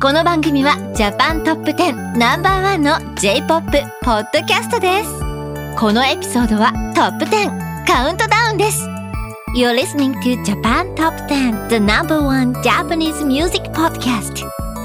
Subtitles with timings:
[0.00, 3.70] この番組はジャパントップ10ナンバーワンの J-POP
[4.02, 5.10] ポッドキャストです
[5.78, 8.86] このエピソードはトップ10カウントダウンです
[9.56, 14.44] You're listening to Japan Top 10 The number one Japanese music podcast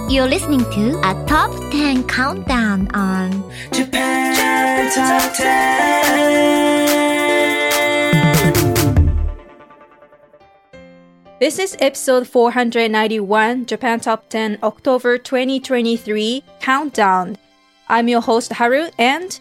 [0.09, 7.08] You're listening to a top 10 countdown on Japan Top 10.
[11.39, 17.37] This is episode 491, Japan Top 10, October 2023 Countdown.
[17.87, 19.39] I'm your host Haru and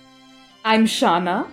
[0.65, 1.49] I'm Shanna.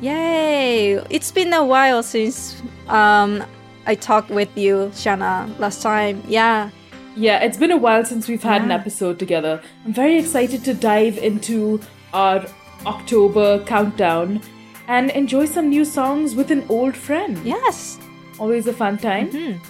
[0.00, 0.94] yay!
[1.10, 3.42] It's been a while since um
[3.86, 6.22] I talked with you, Shanna, last time.
[6.28, 6.70] Yeah.
[7.16, 9.60] Yeah, it's been a while since we've had an episode together.
[9.84, 11.80] I'm very excited to dive into
[12.12, 12.46] our
[12.86, 14.42] October countdown
[14.86, 17.36] and enjoy some new songs with an old friend.
[17.44, 17.98] Yes.
[18.38, 19.60] Always a fun time.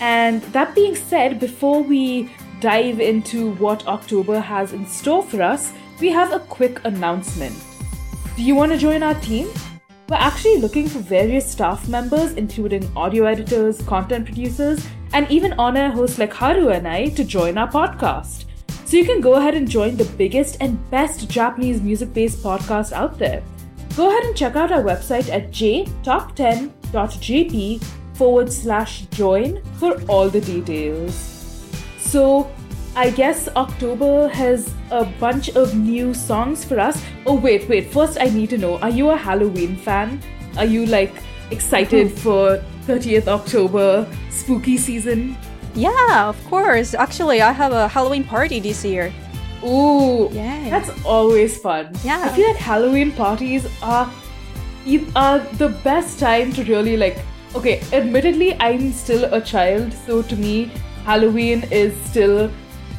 [0.00, 5.72] And that being said, before we dive into what October has in store for us,
[6.00, 7.54] we have a quick announcement.
[8.36, 9.48] Do you want to join our team?
[10.08, 15.76] We're actually looking for various staff members, including audio editors, content producers, and even on
[15.76, 18.44] air hosts like Haru and I, to join our podcast.
[18.84, 22.92] So you can go ahead and join the biggest and best Japanese music based podcast
[22.92, 23.42] out there.
[23.96, 27.82] Go ahead and check out our website at jtop10.jp
[28.14, 31.14] forward slash join for all the details.
[31.98, 32.50] So,
[32.96, 37.02] I guess October has a bunch of new songs for us.
[37.26, 37.92] Oh, wait, wait.
[37.92, 40.22] First, I need to know are you a Halloween fan?
[40.56, 41.12] Are you like
[41.50, 42.16] excited hmm.
[42.16, 45.36] for 30th October spooky season?
[45.74, 46.94] Yeah, of course.
[46.94, 49.12] Actually, I have a Halloween party this year.
[49.64, 50.68] Ooh, Yay.
[50.70, 51.90] that's always fun.
[52.04, 52.22] Yeah.
[52.22, 54.10] I feel like Halloween parties are
[55.16, 57.18] are the best time to really like.
[57.54, 60.70] Okay, admittedly, I'm still a child, so to me,
[61.04, 62.50] Halloween is still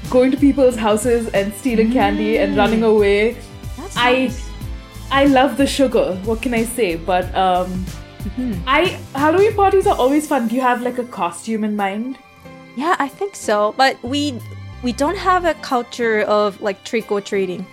[0.09, 3.37] going to people's houses and stealing candy and running away.
[3.77, 4.49] That's I nice.
[5.11, 6.15] I love the sugar.
[6.23, 6.95] What can I say?
[6.95, 7.85] But um,
[8.25, 8.63] Mm-hmm.
[8.65, 10.47] I Halloween parties are always fun.
[10.47, 12.17] Do you have like a costume in mind?
[12.75, 13.75] Yeah, I think so.
[13.77, 14.41] But we
[14.81, 17.65] we don't have a culture of like trick or treating.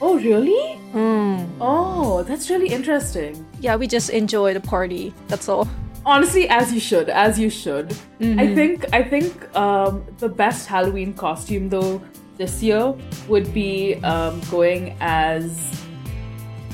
[0.00, 0.80] Oh, really?
[0.92, 1.48] Mm.
[1.60, 3.46] Oh, that's really interesting.
[3.60, 5.14] Yeah, we just enjoy the party.
[5.28, 5.68] That's all.
[6.04, 7.88] Honestly as you should as you should
[8.20, 8.38] Mm-hmm.
[8.40, 12.00] i think i think um, the best halloween costume though
[12.38, 12.94] this year
[13.28, 15.50] would be um, going as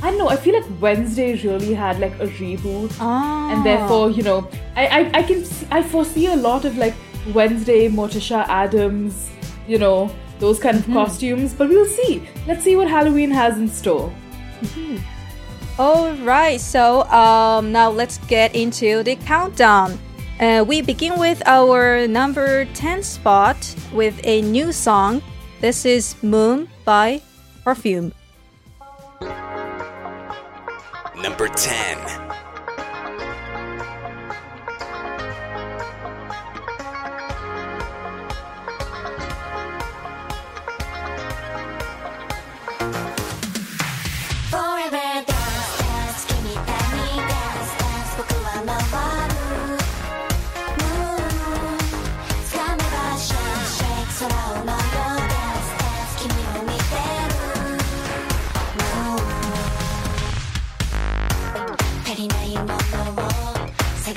[0.02, 3.50] i don't know i feel like wednesday really had like a reboot Ah.
[3.52, 6.94] and therefore you know I, I i can see, i foresee a lot of like
[7.34, 9.28] wednesday morticia addams
[9.66, 10.94] you know those kind of Mm-hmm.
[10.94, 14.12] costumes but we'll see let's see what halloween has in store
[15.78, 19.96] All right, so um, now let's get into the countdown.
[20.40, 23.56] Uh, we begin with our number 10 spot
[23.92, 25.22] with a new song.
[25.60, 27.22] This is Moon by
[27.62, 28.12] Perfume.
[31.22, 32.37] Number 10.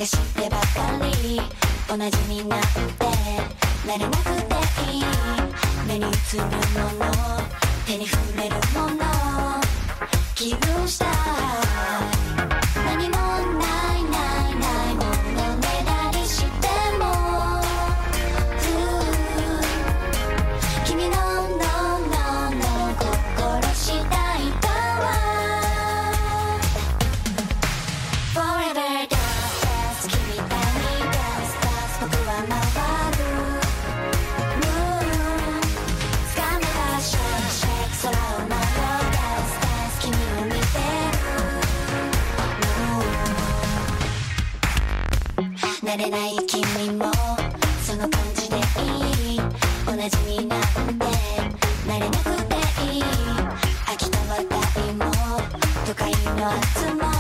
[0.01, 0.65] を探してばか
[1.23, 1.41] り。
[1.87, 3.05] 同じになって
[3.85, 5.03] なれなくていい。
[5.87, 7.11] 目に映るもの
[7.85, 9.61] 手に触れるもの。
[10.35, 11.05] 気分した
[45.91, 47.11] 慣れない君も
[47.83, 49.39] その感じでいい。
[49.85, 50.69] 同じになって
[51.85, 52.55] 慣れなくて
[52.93, 53.03] いい。
[53.91, 55.11] 秋田は大も。
[55.85, 57.10] 都会の夏も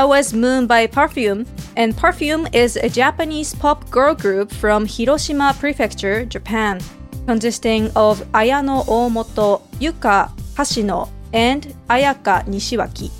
[0.00, 1.44] That was Moon by Perfume,
[1.76, 6.80] and Perfume is a Japanese pop girl group from Hiroshima Prefecture, Japan,
[7.26, 13.10] consisting of Ayano Omoto, Yuka Kashino, and Ayaka Nishiwaki.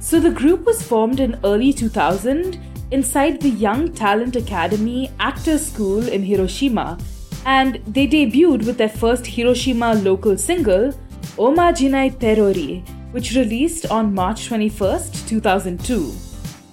[0.00, 2.58] So the group was formed in early 2000
[2.90, 6.98] inside the Young Talent Academy Actor School in Hiroshima,
[7.46, 10.90] and they debuted with their first Hiroshima local single,
[11.36, 12.82] Omajinai Perori,
[13.12, 16.12] which released on March 21st, 2002.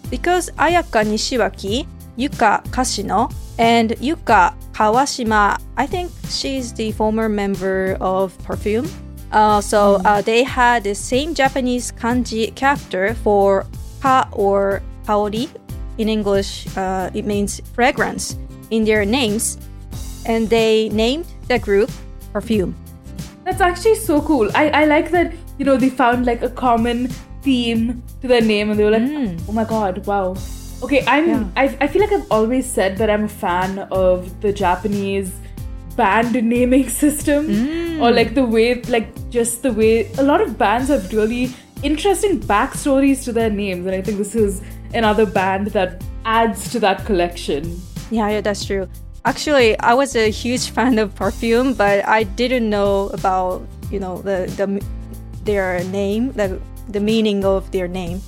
[0.10, 1.88] Because Ayaka Nishiwaki,
[2.18, 8.88] Yuka Kashino, and Yuka Kawashima, I think she's the former member of Perfume.
[9.32, 13.66] Uh, so uh, they had the same Japanese kanji character for
[14.02, 15.50] ka or kaori.
[15.98, 18.38] In English, uh, it means fragrance
[18.70, 19.58] in their names,
[20.26, 21.90] and they named the group
[22.34, 22.76] Perfume.
[23.46, 24.50] That's actually so cool.
[24.56, 27.08] I, I like that, you know, they found like a common
[27.42, 29.38] theme to their name and they were like, hmm.
[29.48, 30.36] oh my god, wow.
[30.84, 31.48] Okay, I'm Yeah.
[31.56, 35.34] I, I feel like I've always said that I'm a fan of the Japanese
[35.96, 38.02] band naming system hmm.
[38.02, 41.54] or like the way like just the way a lot of bands have really
[41.84, 44.62] interesting backstories to their names and I think this is
[44.94, 47.80] another band that adds to that collection.
[48.12, 48.90] Yeah, yeah, that's true.
[49.24, 54.22] Actually, I was a huge fan of Perfume, but I didn't know about you know
[54.22, 54.68] the the
[55.46, 56.60] their name, the
[56.90, 58.22] the meaning of their name.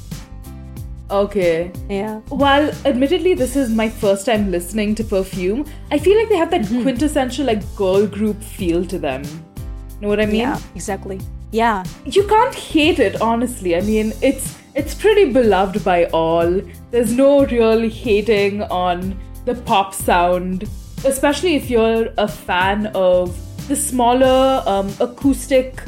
[1.10, 1.72] Okay.
[1.90, 2.20] Yeah.
[2.30, 6.52] While admittedly this is my first time listening to Perfume, I feel like they have
[6.52, 6.82] that Mm-hmm.
[6.84, 9.24] quintessential like girl group feel to them.
[10.02, 10.42] Know what I mean?
[10.42, 11.20] Yeah, exactly.
[11.52, 11.84] Yeah.
[12.06, 13.76] You can't hate it, honestly.
[13.78, 16.62] I mean, it's it's pretty beloved by all.
[16.92, 20.66] There's no real hating on the pop sound,
[21.06, 23.34] especially if you're a fan of
[23.70, 25.82] the smaller um, acoustic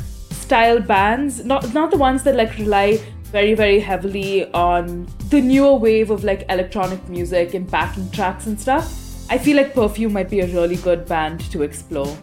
[0.49, 2.97] style bands, not not the ones that like rely
[3.31, 8.59] very very heavily on the newer wave of like electronic music and backing tracks and
[8.59, 8.85] stuff.
[9.29, 12.17] I feel like Perfume might be a really good band to explore.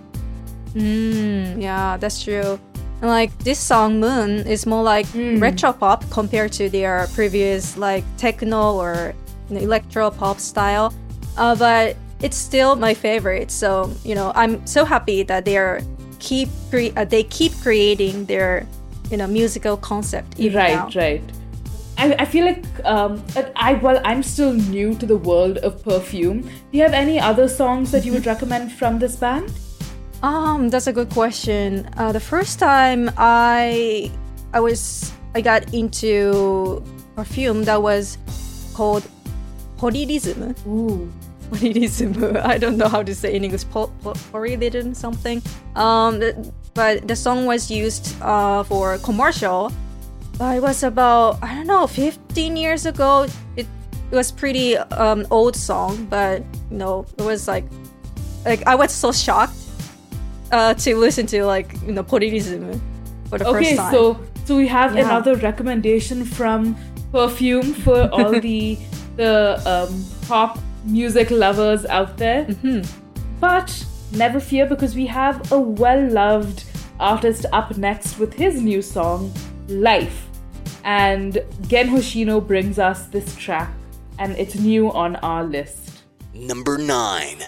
[0.74, 2.58] Mm, yeah, that's true.
[3.00, 8.02] And like this song Moon is more like retro pop compared to their previous like
[8.16, 9.14] techno or
[9.48, 10.92] you know, electro pop style.
[11.36, 13.52] Uh, but it's still my favorite.
[13.52, 15.78] So you know, I'm so happy that they are
[16.18, 18.66] keep cre- uh, they keep creating their
[19.10, 20.38] you know musical concept.
[20.38, 20.90] Right now.
[20.94, 21.22] right
[21.98, 23.22] I, I feel like um,
[23.56, 27.48] I well I'm still new to the world of perfume, do you have any other
[27.48, 29.52] songs that you would recommend from this band?
[30.22, 31.88] Um, that's a good question.
[31.96, 34.10] Uh, the first time I
[34.52, 36.82] I was I got into
[37.14, 38.18] perfume that was
[38.74, 39.04] called
[39.78, 40.54] Polyrhythm.
[40.66, 41.10] Ooh.
[42.44, 43.68] I don't know how to say in English.
[43.70, 45.42] Po- po- Polyrhythm something.
[45.74, 46.20] Um,
[46.74, 49.72] but the song was used uh, for commercial.
[50.38, 53.26] But it was about I don't know 15 years ago.
[53.56, 53.66] It,
[54.12, 57.64] it was pretty um, old song, but you know it was like
[58.44, 59.56] like I was so shocked
[60.52, 62.78] uh, to listen to like you know Polyrhythm
[63.30, 63.94] for the Okay, first time.
[63.94, 65.06] Okay, so so we have Yeah.
[65.08, 66.76] another recommendation from
[67.12, 68.76] Perfume for all the
[69.16, 72.44] the um, pop music lovers out there.
[72.44, 72.82] Mm-hmm.
[73.40, 76.64] But never fear because we have a well loved
[76.98, 79.32] artist up next with his new song,
[79.68, 80.28] Life.
[80.84, 83.72] And Gen Hoshino brings us this track,
[84.18, 86.04] and it's new on our list.
[86.32, 87.42] Number 9.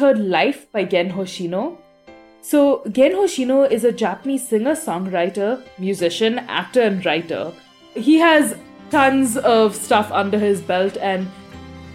[0.00, 1.76] Heard Life by Gen Hoshino.
[2.40, 7.52] So, Gen Hoshino is a Japanese singer, songwriter, musician, actor, and writer.
[7.94, 8.56] He has
[8.90, 11.28] tons of stuff under his belt, and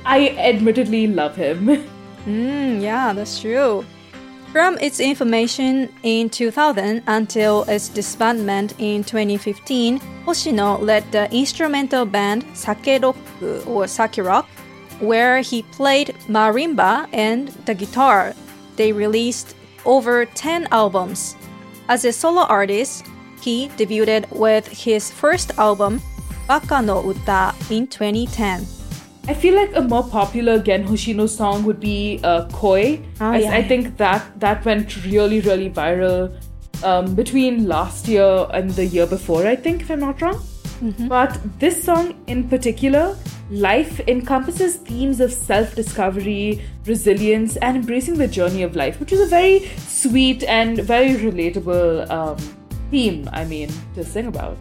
[0.06, 1.84] I admittedly love him.
[2.26, 3.86] Mm, yeah, that's true.
[4.52, 12.44] From its information in 2000 until its disbandment in 2015, Hoshino led the instrumental band
[12.56, 13.16] Sake Rock
[13.68, 14.50] or Sake Rock,
[15.00, 18.34] where he played marimba and the guitar.
[18.76, 21.36] They released over 10 albums.
[21.88, 23.06] As a solo artist,
[23.42, 26.02] he debuted with his first album,
[26.48, 28.66] Baka no Uta, in 2010.
[29.28, 33.02] I feel like a more popular Gen Hoshino song would be uh, Koi.
[33.20, 33.54] Oh, I, yeah.
[33.54, 36.32] I think that that went really, really viral
[36.84, 40.42] um, between last year and the year before, I think, if I'm not wrong.
[41.08, 43.16] But this song in particular,
[43.52, 49.20] Life, encompasses themes of self discovery, resilience, and embracing the journey of life, which is
[49.20, 52.38] a very sweet and very relatable um,
[52.90, 54.58] theme, I mean, to sing about.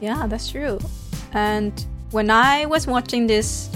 [0.00, 0.78] Yeah, that's true.
[1.32, 1.72] And
[2.10, 3.70] when I was watching this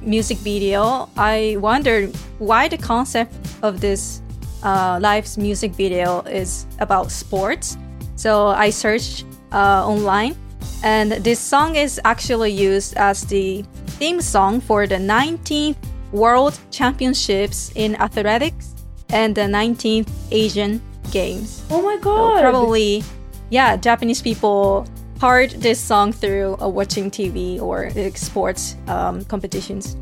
[0.00, 4.22] music video, I wondered why the concept of this
[4.62, 7.76] uh, Life's music video is about sports.
[8.16, 10.34] So I searched uh, online,
[10.82, 13.64] and this song is actually used as the
[13.98, 15.76] theme song for the 19th
[16.12, 18.74] World Championships in Athletics
[19.10, 21.62] and the 19th Asian Games.
[21.70, 22.40] Oh my So god!
[22.40, 23.02] probably,
[23.50, 24.86] yeah, Japanese people
[25.20, 29.96] heard this song through uh, watching TV or like, sports um, competitions.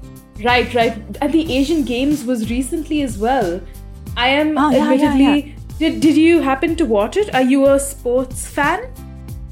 [0.45, 0.93] Right, right.
[1.23, 3.61] And the Asian Games was recently as well.
[4.17, 5.57] I am Oh, yeah, yeah, admittedly.
[5.79, 7.35] Did, did you happen to watch it?
[7.35, 8.91] Are you a sports fan?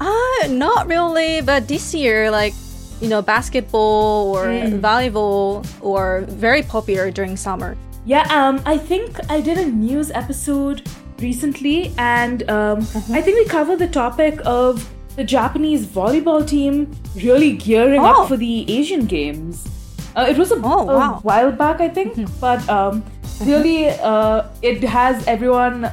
[0.01, 2.53] Ah, not really, but this year, like,
[3.01, 4.45] you know, basketball or
[4.79, 7.77] volleyball or very popular during summer.
[8.05, 10.87] Yeah, um, I think I did a news episode
[11.19, 12.79] recently, and um,
[13.11, 18.23] I think we covered the topic of the Japanese volleyball team really gearing Oh.
[18.23, 19.67] up for the Asian Games.
[20.15, 21.19] Uh, it was a, Oh, a wow.
[21.23, 23.03] while back, I think, but um,
[23.43, 25.89] really, uh, it has everyone.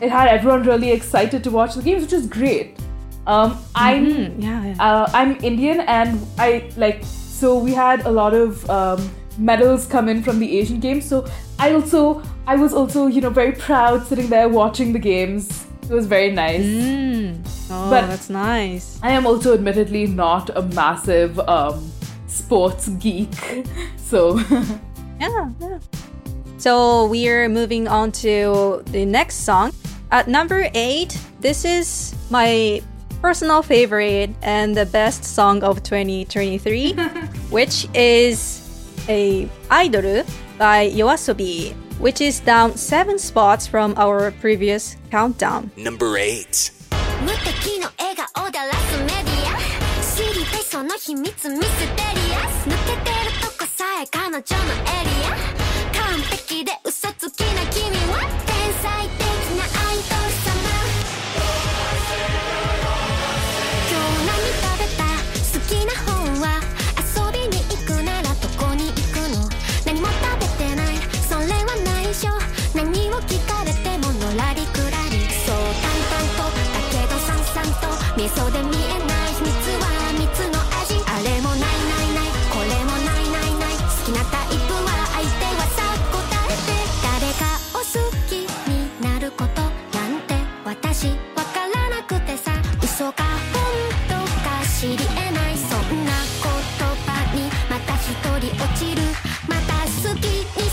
[0.00, 2.78] It had everyone really excited to watch the games, which is great.
[3.26, 4.74] Um, I'm Mm, yeah, yeah.
[4.80, 10.08] uh, I'm Indian, and I like so we had a lot of um, medals come
[10.08, 11.04] in from the Asian Games.
[11.08, 11.26] So
[11.58, 15.66] I also I was also you know very proud sitting there watching the games.
[15.82, 16.64] It was very nice.
[16.64, 17.38] Mm.
[17.70, 18.98] Oh, But- that's nice.
[19.02, 21.90] I am also admittedly not a massive um,
[22.26, 23.34] sports geek,
[23.96, 24.38] so
[25.20, 25.78] Yeah, yeah.
[26.58, 29.72] So we're moving on to the next song.
[30.10, 32.82] At number eight, this is my
[33.21, 36.93] personal favorite and the best song of 2023,
[37.49, 38.61] which is
[39.09, 40.23] a Idol
[40.57, 45.71] by Yoasobi, which is down seven spots from our previous countdown.
[45.77, 46.71] Number 8.
[47.23, 49.57] 無敵の笑顔でラスメディア
[50.03, 54.45] 知りたいその秘密ミステリアス抜けてるとこさえ彼女のエリ
[55.25, 55.35] ア
[55.97, 59.18] 完璧で嘘つきな君は天才
[78.34, 79.86] と味噌で見えない秘密は
[80.18, 80.94] 蜜の味。
[81.06, 81.66] あれもないな
[82.02, 82.30] いない。
[82.50, 83.74] これもないないない。
[83.76, 85.82] 好きなタイプは相手はさ
[86.12, 86.70] 答えて
[87.02, 87.42] 誰か
[87.74, 87.84] を好
[88.28, 88.30] き
[88.68, 90.34] になることなんて。
[90.64, 93.62] 私わからなくてさ嘘か本
[94.08, 94.14] 当
[94.44, 95.56] か知り得ない。
[95.56, 96.10] そんな
[96.42, 96.54] 言
[97.06, 98.06] 葉にまた一
[98.38, 99.02] 人落ちる
[99.48, 100.69] また好きに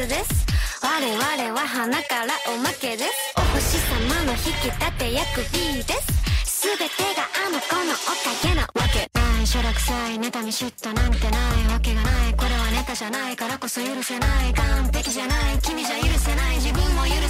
[0.00, 0.46] 特別です。
[0.80, 3.34] 我々は花からおまけです。
[3.36, 3.76] お星
[4.08, 6.64] 様の引き立て役 B です。
[6.66, 9.10] 全てがあの子のおかげなわけ。
[9.12, 12.34] ないしょらくさい妬み嫉妬なんてないわけがない。
[12.34, 14.54] これはネタじゃないからこそ許せない。
[14.54, 15.58] 完璧じゃない。
[15.62, 16.56] 君じゃ許せない。
[16.56, 17.28] 自分も許せない。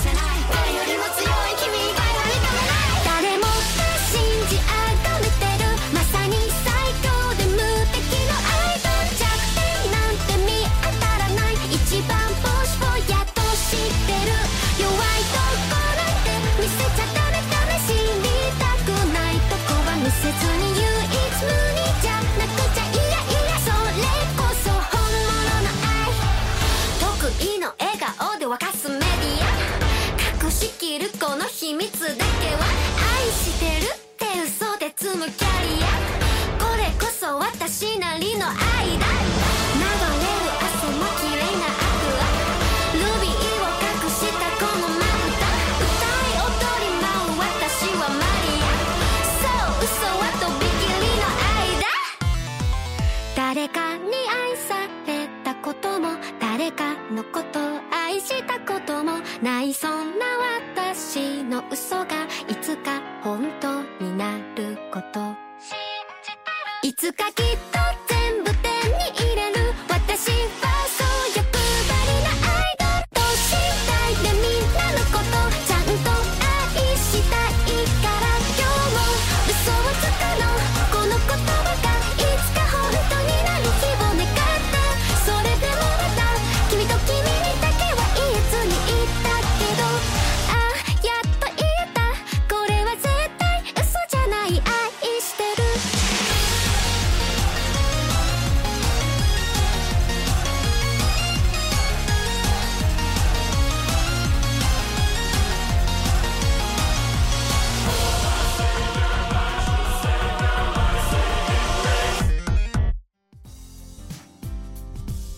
[0.55, 2.80] 誰よりも強い君以外は認めない
[28.51, 29.07] 顔で沸かすメディ
[30.43, 30.47] ア。
[30.47, 32.25] 隠しきるこの秘密だけは
[33.23, 35.87] 愛してるって嘘で積むキャリア
[36.59, 42.27] これこそ私なりの愛だ流れる汗も綺麗なアクア
[42.95, 45.05] ルビーを隠したこのまぶ
[45.39, 45.45] た
[45.77, 45.95] 歌
[46.27, 48.67] い踊り舞う私はマリア。
[49.37, 49.45] そ
[49.79, 51.85] う嘘はとびきりの愛だ
[53.37, 53.90] 誰か
[56.71, 57.59] 誰かのこと
[57.91, 59.75] 愛したこともない。
[59.75, 60.27] そんな
[60.73, 65.35] 私の嘘がいつか本当になること。
[66.83, 67.80] いつかきっと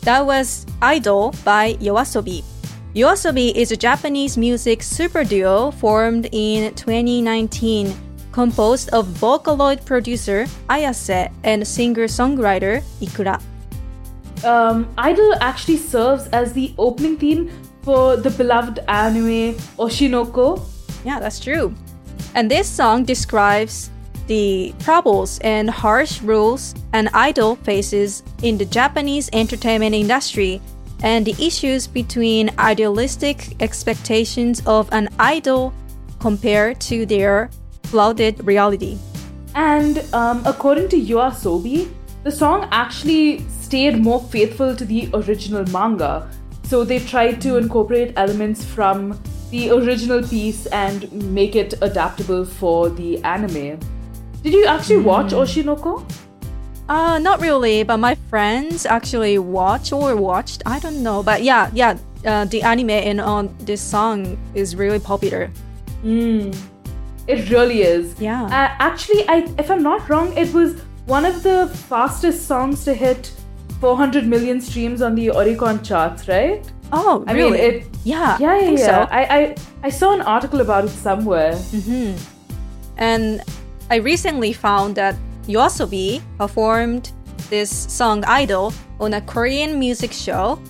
[0.03, 2.43] That was Idol by Yoasobi.
[2.93, 7.95] Yoasobi is a Japanese music super duo formed in 2019,
[8.33, 13.41] composed of Vocaloid producer Ayase and singer-songwriter Ikura.
[14.43, 17.49] Um, Idol actually serves as the opening theme
[17.83, 20.67] for the beloved anime Oshi no Ko.
[21.05, 21.73] Yeah, that's true.
[22.35, 23.92] And this song describes
[24.27, 30.61] the troubles and harsh rules an idol faces in the Japanese entertainment industry
[31.03, 35.73] and the issues between idealistic expectations of an idol
[36.21, 37.51] compared to their
[37.85, 38.97] flaunted reality.
[39.55, 46.31] And um, according to Yoasobi, the song actually stayed more faithful to the original manga.
[46.63, 52.89] So they tried to incorporate elements from the original piece and make it adaptable for
[52.89, 53.79] the anime.
[54.43, 56.05] Did you actually watch Oshi no Ko?
[56.89, 60.63] Uh, not really, but my friends actually watch or watched.
[60.67, 64.99] I don't know, but yeah, yeah, uh, the anime and on this song is really
[64.99, 65.51] popular.
[67.29, 68.21] It really is.
[68.21, 68.45] Yeah.
[68.45, 72.95] Uh, actually, I, if I'm not wrong, it was one of the fastest songs to
[72.95, 73.33] hit
[73.81, 76.65] 400 million streams on the Oricon charts, right?
[76.93, 77.53] Oh, I really?
[77.53, 77.87] mean, it.
[78.05, 78.87] yeah, Yeah, I yeah, think yeah.
[79.07, 79.13] so.
[79.13, 81.57] I, I, I saw an article about it somewhere.
[82.99, 83.41] And
[83.91, 85.17] I recently found that
[85.47, 87.13] Yoasobi performed
[87.51, 90.61] this song Idol on a Korean music show,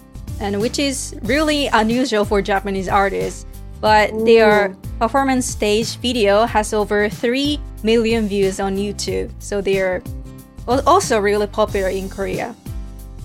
[0.40, 3.46] and which is really unusual for Japanese artists.
[3.80, 9.30] But their performance stage video has over 3 million views on YouTube.
[9.38, 10.02] So they're
[10.66, 12.54] also really popular in Korea.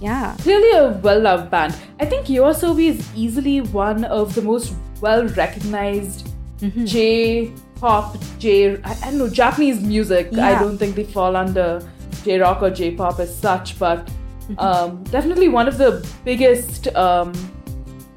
[0.02, 0.36] Yeah.
[0.40, 1.76] Clearly a well loved band.
[2.00, 6.86] I think Yoasobi is easily one of the most well recognized mm-hmm.
[6.86, 8.82] J pop, J.
[8.84, 10.34] I, I don't know, Japanese music.
[10.38, 11.88] I don't think they fall under
[12.24, 14.10] J rock or J pop as such, but
[14.58, 17.34] um, definitely one of the biggest um,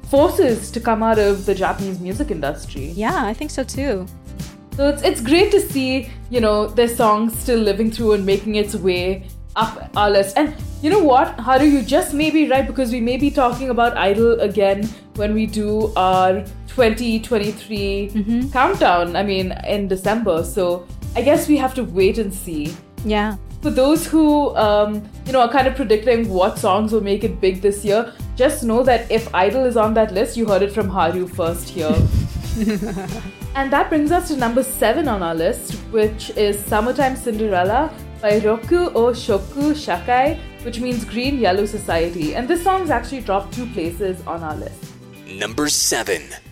[0.09, 2.87] forces to come out of the Japanese music industry.
[2.87, 4.05] Yeah, I think so too.
[4.77, 8.55] So it's it's great to see, you know, their songs still living through and making
[8.55, 10.37] its way up our list.
[10.37, 13.69] And you know what, Haru, you just may be right because we may be talking
[13.69, 14.89] about Idol again
[15.21, 19.15] when we do our 2023 countdown.
[19.15, 20.43] I mean, in December.
[20.43, 22.75] So I guess we have to wait and see.
[23.05, 23.37] Yeah.
[23.61, 27.39] For those who, um, you know, are kind of predicting what songs will make it
[27.39, 30.71] big this year, just know that if Idol is on that list, you heard it
[30.73, 31.95] from Haru first here.
[33.55, 38.39] and that brings us to number seven on our list, which is Summertime Cinderella by
[38.39, 42.33] Roku o Shoku Shakai, which means Green Yellow Society.
[42.33, 44.90] And this song's actually dropped two places on our list.
[45.39, 46.50] Number 7.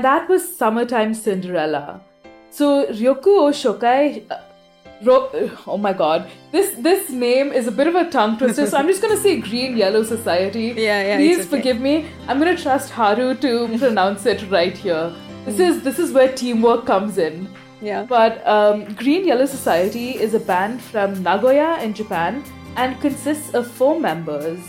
[0.00, 2.00] And that was Summertime Cinderella.
[2.50, 4.22] So Ryoku Oshokai.
[4.22, 4.30] Shokai.
[4.30, 4.38] uh,
[5.02, 5.30] Ro-
[5.66, 8.86] oh my god, this this name is a bit of a tongue twister, so I'm
[8.86, 10.64] just gonna say Green Yellow Society.
[10.86, 11.48] Yeah, yeah, Please okay.
[11.52, 11.94] forgive me.
[12.28, 15.14] I'm gonna trust Haru to pronounce it right here.
[15.46, 17.48] This is this is where teamwork comes in.
[17.80, 18.04] Yeah.
[18.10, 22.44] But um, Green Yellow Society is a band from Nagoya in Japan
[22.76, 24.60] and consists of four members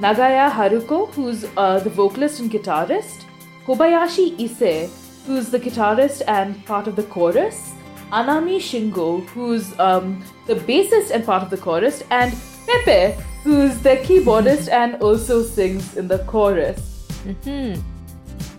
[0.00, 3.25] Nagaya Haruko, who's uh, the vocalist and guitarist,
[3.66, 4.88] Kobayashi Ise,
[5.26, 7.72] who's the guitarist and part of the chorus,
[8.12, 12.32] Anami Shingo, who's um, the bassist and part of the chorus, and
[12.64, 16.78] Pepe, who's the keyboardist and also sings in the chorus.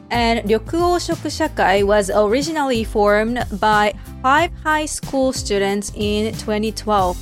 [0.09, 7.15] And Ryokuo Shokushakai was originally formed by five high school students in 2012.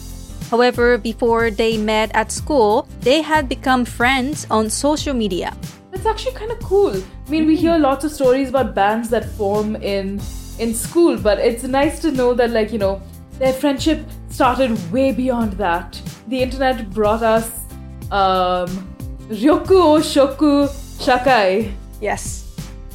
[0.49, 5.55] However, before they met at school, they had become friends on social media.
[5.91, 7.01] That's actually kind of cool.
[7.25, 10.21] I mean, we hear lots of stories about bands that form in
[10.59, 13.01] in school, but it's nice to know that like you know
[13.39, 15.99] their friendship started way beyond that.
[16.27, 17.49] The internet brought us
[18.11, 18.69] um,
[19.29, 20.67] Ryoku o Shoku
[20.99, 21.73] Shakai.
[21.99, 22.43] Yes.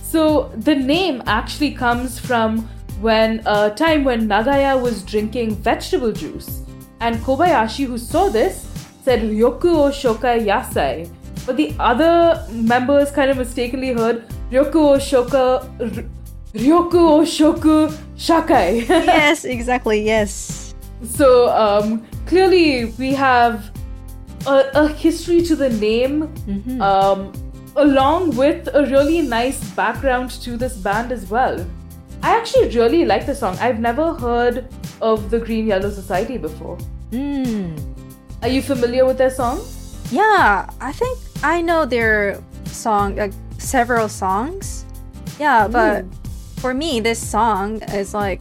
[0.02, 2.68] So the name actually comes from
[3.00, 6.62] when a time when Nagaya was drinking vegetable juice,
[7.00, 8.68] and Kobayashi, who saw this,
[9.02, 11.10] said Ryoku o Shokai Yasai.
[11.50, 16.04] But the other members kind of mistakenly heard Ryoku o Shoka R-
[16.54, 18.88] Ryoku o Shoku Shakai.
[18.88, 20.00] yes, exactly.
[20.00, 20.76] Yes.
[21.02, 23.72] So um, clearly, we have
[24.46, 26.32] a, a history to the name,
[26.80, 27.32] um,
[27.74, 31.66] along with a really nice background to this band as well.
[32.22, 33.58] I actually really like the song.
[33.58, 34.68] I've never heard
[35.02, 36.78] of the Green Yellow Society before.
[37.10, 37.74] Hmm.
[38.40, 39.60] Are you familiar with their song?
[40.12, 44.84] Yeah, I think I know their song, like several songs.
[45.38, 46.04] Yeah, but
[46.58, 48.40] for me, this song is like,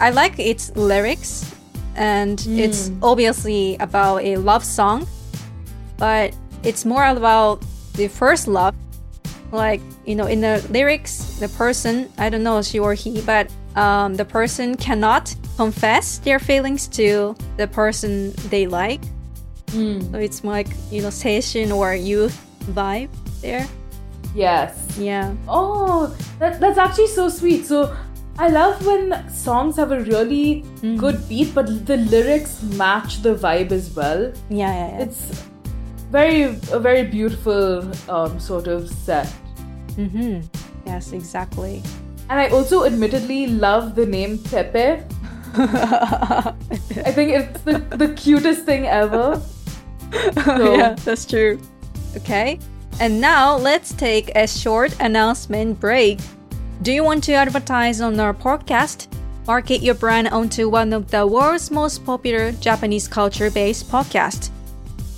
[0.00, 1.54] I like its lyrics,
[1.94, 5.06] and it's obviously about a love song,
[5.96, 7.62] but it's more about
[7.94, 8.74] the first love.
[9.52, 13.48] Like, you know, in the lyrics, the person, I don't know, she or he, but
[13.76, 19.02] um, the person cannot confess their feelings to the person they like.
[20.12, 22.38] So it's like, you know, session or youth
[22.72, 23.10] vibe
[23.42, 23.66] there.
[24.34, 24.96] Yes.
[24.98, 25.34] Yeah.
[25.48, 27.66] Oh, that, that's actually so sweet.
[27.66, 27.96] So
[28.38, 30.64] I love when songs have a really
[30.96, 34.32] good beat, but the lyrics match the vibe as well.
[34.50, 35.02] Yeah, yeah, yeah.
[35.02, 35.44] It's
[36.10, 39.32] very a very beautiful um, sort of set.
[39.96, 40.40] mm-hmm.
[40.86, 41.82] Yes, exactly.
[42.28, 45.02] And I also admittedly love the name Pepe.
[45.56, 49.40] I think it's the, the cutest thing ever.
[50.44, 51.60] So, yeah, that's true.
[52.16, 52.58] Okay.
[53.00, 56.20] And now let's take a short announcement break.
[56.82, 59.08] Do you want to advertise on our podcast?
[59.46, 64.50] Market your brand onto one of the world's most popular Japanese culture based podcasts.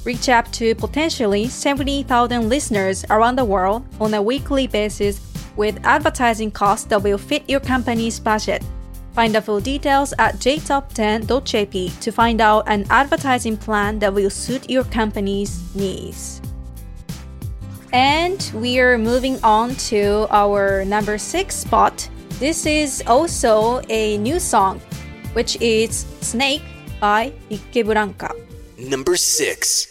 [0.04, 5.20] Reach out to potentially 70,000 listeners around the world on a weekly basis
[5.56, 8.62] with advertising costs that will fit your company's budget.
[9.15, 14.69] Find the full details at jtop10.jp to find out an advertising plan that will suit
[14.69, 16.41] your company's needs.
[17.91, 22.09] And we are moving on to our number six spot.
[22.39, 24.79] This is also a new song,
[25.33, 26.63] which is Snake
[27.01, 28.31] by Ikebranka.
[28.79, 29.87] Number 6.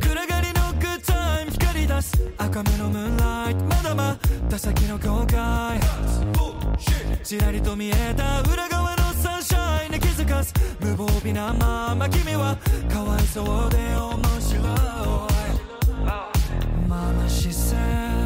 [0.00, 4.18] 暗がりのグッタイム光り出す赤目のムーンライトまだま
[4.50, 5.80] だ先の後悔
[7.27, 12.55] ちらりと見えた裏側のサンシャインに気づかず無防備なまま君は
[12.89, 14.63] かわいそうで面白い。
[16.87, 18.16] まま視線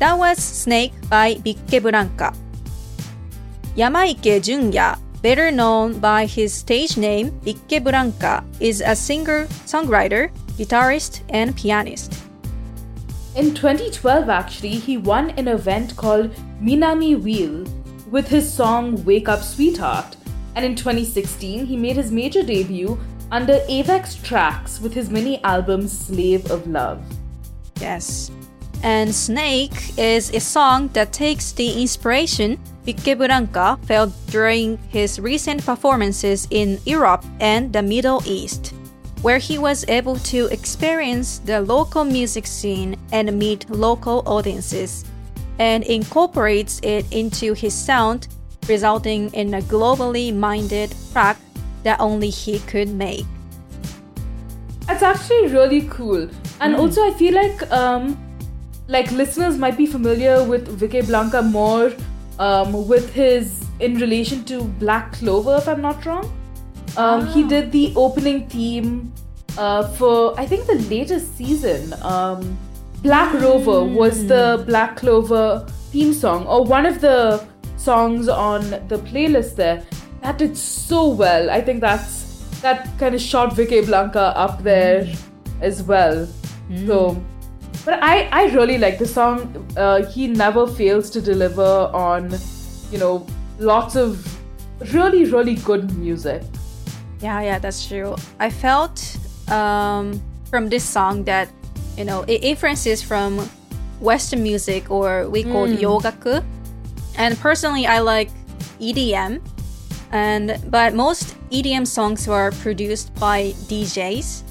[0.00, 2.34] That was Snake by Vickeblanka.
[3.76, 11.54] Yamaike Junya, better known by his stage name Vickeblanka, is a singer, songwriter, guitarist, and
[11.54, 12.16] pianist.
[13.36, 16.32] In 2012, actually, he won an event called
[16.62, 17.66] Minami Wheel
[18.10, 20.16] with his song Wake Up Sweetheart.
[20.56, 22.98] And in 2016, he made his major debut
[23.30, 27.04] under Avex Tracks with his mini album Slave of Love.
[27.78, 28.30] Yes.
[28.82, 36.48] And Snake is a song that takes the inspiration Vickeblanka felt during his recent performances
[36.50, 38.72] in Europe and the Middle East,
[39.20, 45.04] where he was able to experience the local music scene and meet local audiences,
[45.58, 48.28] and incorporates it into his sound,
[48.66, 51.36] resulting in a globally minded track
[51.82, 53.26] that only he could make.
[54.86, 56.28] That's actually really cool.
[56.60, 58.18] And also, I feel like um,
[58.90, 61.92] like listeners might be familiar with Vickeblanka more
[62.40, 66.30] um, with his in relation to Black Clover, if I'm not wrong.
[66.96, 69.12] Um, He did the opening theme
[69.56, 71.94] uh, for I think the latest season.
[72.02, 72.58] Um,
[73.02, 78.98] Black Rover was the Black Clover theme song, or one of the songs on the
[79.10, 79.82] playlist there.
[80.22, 81.48] That did so well.
[81.48, 85.10] I think that's that kind of shot Vickeblanka up there
[85.62, 86.28] as well.
[86.86, 87.16] So,
[87.84, 89.66] but I I really like the song.
[89.76, 92.30] Uh, he never fails to deliver on,
[92.90, 93.26] you know,
[93.58, 94.26] lots of
[94.92, 96.42] really really good music.
[97.20, 98.16] Yeah, yeah, that's true.
[98.38, 99.18] I felt
[99.48, 101.48] um, from this song that
[101.96, 103.48] you know it influences from
[104.00, 106.42] Western music or we call it yogaku.
[107.16, 108.30] And personally, I like
[108.80, 109.40] EDM,
[110.12, 114.42] and but most EDM songs were produced by DJs.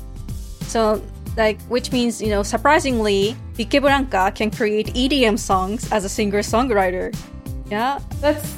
[0.69, 1.01] So
[1.39, 7.15] like, which means you know, surprisingly, Vicky can create EDM songs as a singer songwriter.
[7.71, 8.55] Yeah, That's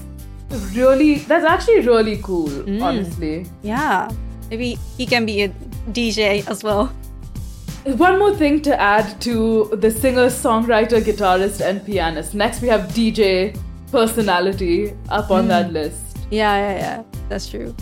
[0.73, 2.49] really that's actually really cool.
[2.49, 2.81] Mm.
[2.81, 3.45] Honestly.
[3.61, 4.09] yeah.
[4.49, 5.49] Maybe he can be a
[5.93, 6.91] DJ as well.
[7.85, 12.35] One more thing to add to the singer, songwriter, guitarist, and pianist.
[12.35, 13.57] Next, we have DJ
[13.91, 15.47] personality up on mm.
[15.47, 16.17] that list.
[16.29, 17.03] Yeah, yeah, yeah.
[17.29, 17.73] That's true.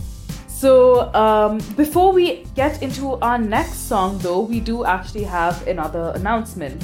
[0.59, 6.11] So, um, before we get into our next song, though, we do actually have another
[6.15, 6.83] announcement.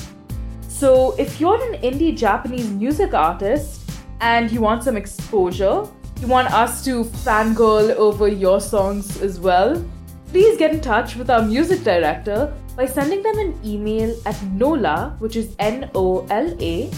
[0.70, 3.82] So, if you're an indie Japanese music artist
[4.22, 5.84] and you want some exposure,
[6.22, 9.84] you want us to fangirl over your songs as well,
[10.28, 15.18] please get in touch with our music director by sending them an email at NOLA,
[15.20, 16.90] which is N O L A,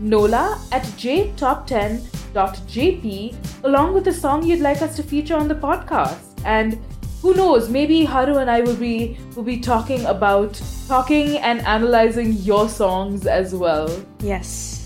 [0.00, 3.34] NOLA at jtop10.jp,
[3.64, 6.25] along with the song you'd like us to feature on the podcast.
[6.44, 6.78] And
[7.22, 12.32] who knows, maybe Haru and I will be will be talking about talking and analyzing
[12.34, 13.88] your songs as well.
[14.20, 14.76] Yes.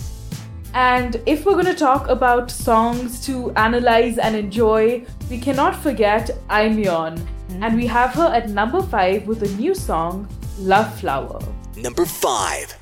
[0.73, 6.31] And if we're going to talk about songs to analyze and enjoy, we cannot forget
[6.49, 7.19] Aimyon.
[7.19, 7.63] Mm-hmm.
[7.63, 10.29] And we have her at number 5 with a new song,
[10.61, 11.41] Love Flower.
[11.77, 12.80] Number 5.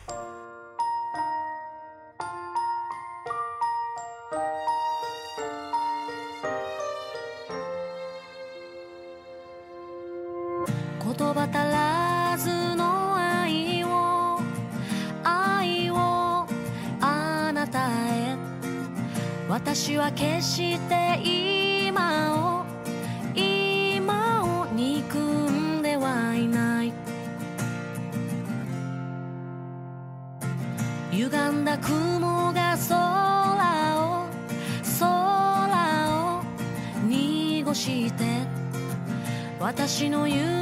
[39.99, 40.58] 私の夢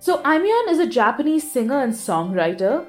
[0.00, 2.86] So Aimyon is a Japanese singer and songwriter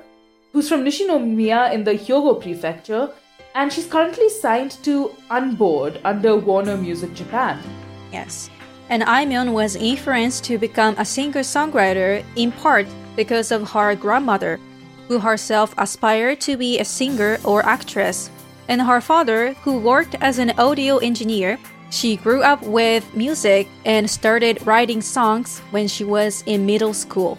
[0.53, 3.09] who's from Nishinomiya in the Hyogo prefecture
[3.53, 7.59] and she's currently signed to unBORDE under Warner Music Japan.
[8.13, 8.49] Yes.
[8.89, 12.87] And Aimyon was influenced to become a singer-songwriter in part
[13.17, 14.57] because of her grandmother,
[15.09, 18.29] who herself aspired to be a singer or actress,
[18.69, 21.59] and her father, who worked as an audio engineer.
[21.89, 27.37] She grew up with music and started writing songs when she was in middle school.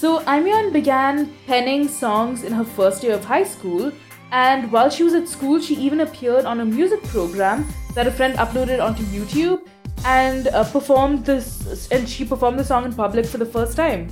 [0.00, 3.92] So Aimyon began penning songs in her first year of high school
[4.32, 8.10] and while she was at school she even appeared on a music program that a
[8.10, 9.66] friend uploaded onto YouTube
[10.06, 14.08] and uh, performed this and she performed the song in public for the first time.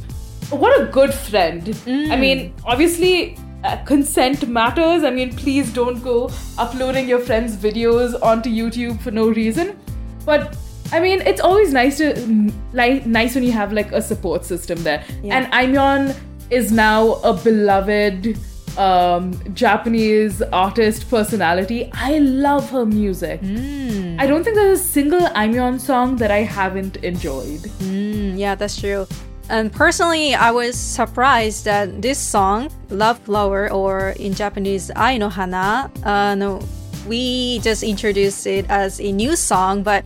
[0.51, 1.79] What a good friend.
[1.87, 5.05] I mean, obviously uh, consent matters.
[5.05, 9.79] I mean, please don't go uploading your friends' videos onto YouTube for no reason.
[10.25, 10.57] But
[10.93, 14.83] I mean, it's always nice to like nice when you have like a support system
[14.83, 15.05] there.
[15.23, 15.37] Yeah.
[15.37, 16.17] And Aimyon
[16.51, 18.39] is now a beloved
[18.79, 21.91] um, Japanese artist personality.
[21.93, 23.41] I love her music.
[23.43, 27.61] I don't think there's a single Aimyon song that I haven't enjoyed.
[27.81, 29.07] Mm, yeah, that's true.
[29.51, 35.29] And personally, I was surprised that this song, Love Flower, or in Japanese, Ai no
[35.31, 36.61] Hana, uh, no,
[37.07, 40.05] we just introduced it as a new song, but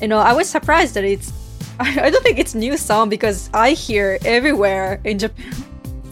[0.00, 1.32] you know, I was surprised that it's.
[1.80, 5.52] I don't think it's new song because I hear everywhere in Japan.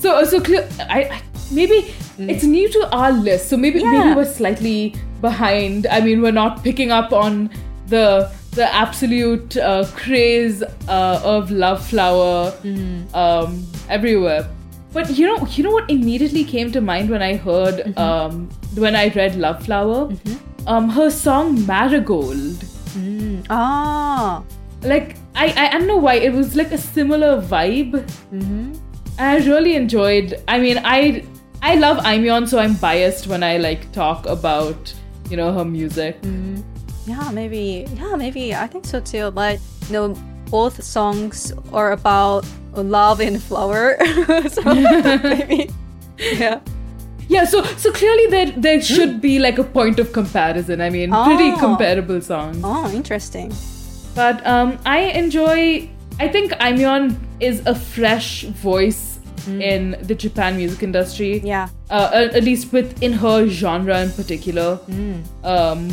[0.01, 0.69] So, so clear.
[0.91, 1.23] I, I
[1.53, 3.91] maybe it's new to our list, so maybe Yeah.
[3.93, 5.87] maybe we're slightly behind.
[5.87, 7.49] I mean, we're not picking up on
[7.87, 12.53] the the absolute uh, craze uh, of Love Flower
[13.15, 14.49] um, everywhere.
[14.93, 18.95] But you know, you know what immediately came to mind when I heard um, when
[18.95, 20.11] I read Love Flower,
[20.67, 22.63] um, her song Marigold.
[23.49, 24.43] Ah,
[24.83, 27.93] Like I, I I don't know why it was like a similar vibe.
[28.33, 28.75] Mm-hmm.
[29.19, 30.35] I really enjoyed.
[30.47, 31.25] I mean, I
[31.63, 34.93] I love Aimyon, so I'm biased when I like talk about
[35.31, 36.21] you know her music.
[37.07, 38.55] Yeah, maybe, yeah, maybe.
[38.55, 39.31] I think so too.
[39.31, 40.15] But you know,
[40.51, 42.45] both songs are about
[42.75, 43.97] love and flower,
[44.49, 44.63] so
[45.23, 45.71] maybe,
[46.19, 46.61] yeah.
[47.29, 50.81] Yeah, so so clearly there there should be like a point of comparison.
[50.81, 51.57] I mean, pretty Oh.
[51.59, 52.59] comparable songs.
[52.63, 53.53] Oh, interesting.
[54.15, 55.89] But um, I enjoy.
[56.21, 61.41] I think Aimyon is a fresh voice in the Japan music industry.
[61.43, 61.69] Yeah.
[61.91, 64.79] uh, at at least within her genre in particular.
[65.43, 65.89] Um,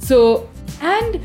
[0.00, 0.48] so,
[0.80, 1.20] and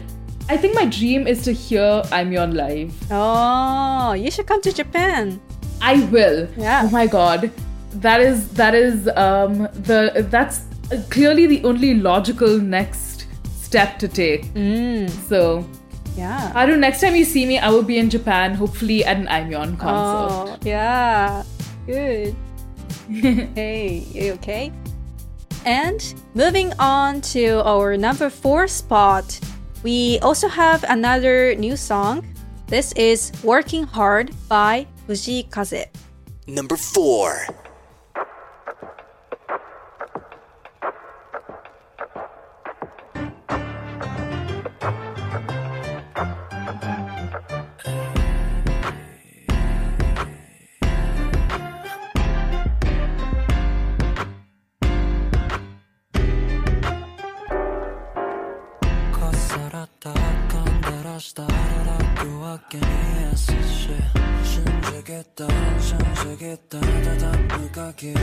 [0.48, 2.94] I think my dream is to hear Aimyon live.
[3.10, 5.42] Oh, you should come to Japan.
[5.82, 6.48] I will.
[6.58, 6.84] Yeah.
[6.86, 7.52] Oh my god,
[7.94, 10.62] that is that is um the that's
[11.10, 14.46] clearly the only logical next step to take.
[15.28, 15.68] So.
[16.16, 16.54] Yeah.
[16.56, 16.80] I don't.
[16.80, 20.56] Next time you see me, I will be in Japan, hopefully at an Aimyon concert.
[20.56, 21.44] Oh, yeah.
[21.86, 22.36] Good.
[23.10, 24.72] hey, you okay?
[25.66, 29.40] And moving on to our number four spot,
[29.82, 32.24] we also have another new song.
[32.68, 35.88] This is Working Hard by Fujii Kaze.
[36.48, 37.65] Number 4.
[68.06, 68.18] 喜び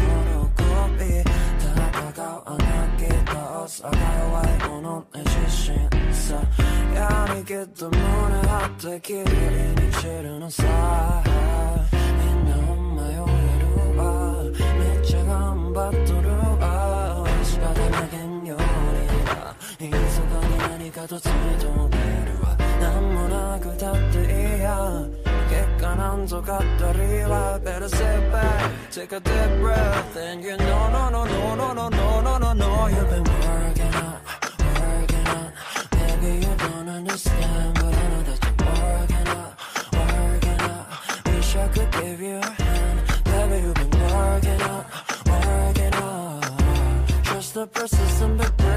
[1.19, 2.65] 戦わな
[2.97, 6.41] き倒す赤弱い者ね自身さ
[6.95, 10.39] やりきった胸張って綺麗に散る。
[10.39, 10.63] のさ
[11.93, 13.99] みんなほんまよえる。
[13.99, 14.45] わ
[14.79, 16.29] めっちゃ頑張っとる。
[16.61, 18.59] わ仕方なけんよう
[19.83, 22.41] にな密かに何かと詰め止める。
[22.41, 25.22] わ何もなくたっていいや
[25.93, 26.63] an angel got.
[27.65, 31.89] Better sit back, take a deep breath, and you know, no, no, no, no, no,
[31.89, 34.17] no, no, no, no, you've been working on,
[34.81, 35.53] working on.
[35.97, 39.51] Maybe you don't understand, but I know that you're working on,
[39.93, 41.37] working on.
[41.37, 44.85] Wish I could give you a hand, baby, you've been working on,
[45.27, 47.07] working on.
[47.23, 48.72] Just the persistent but.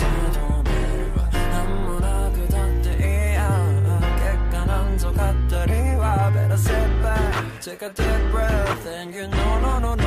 [0.00, 3.44] 何もなくたっていいや
[4.16, 6.72] 結果なんぞ語りはベラせ
[7.02, 7.14] ば
[7.60, 10.01] Take a deep breath and you know no no no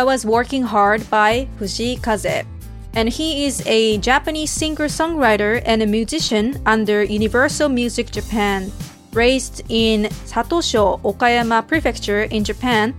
[0.00, 2.46] That was Working Hard by Fujii Kaze.
[2.94, 8.72] And he is a Japanese singer songwriter and a musician under Universal Music Japan,
[9.12, 12.94] raised in Satosho, Okayama Prefecture in Japan.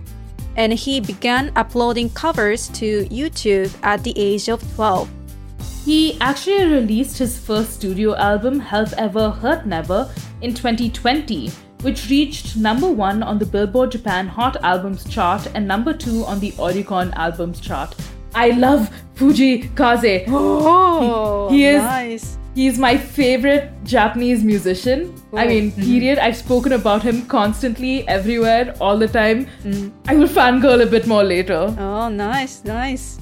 [0.54, 5.10] And he began uploading covers to YouTube at the age of 12.
[5.84, 10.08] He actually released his first studio album, Help Ever, Hurt Never,
[10.40, 11.50] in 2020,
[11.82, 16.40] which reached number one on the Billboard Japan Hot Albums chart and number two on
[16.40, 17.94] the Oricon Albums chart.
[18.34, 20.24] I love Fujii Kaze.
[20.28, 22.38] Oh, He is- nice.
[22.54, 25.14] He's my favorite Japanese musician.
[25.32, 25.48] I Oh.
[25.48, 26.18] mean, period.
[26.18, 29.46] I've spoken about him constantly, everywhere, all the time.
[29.64, 29.90] Mm.
[30.06, 31.74] I will fangirl a bit more later.
[31.78, 33.18] Oh, nice, nice.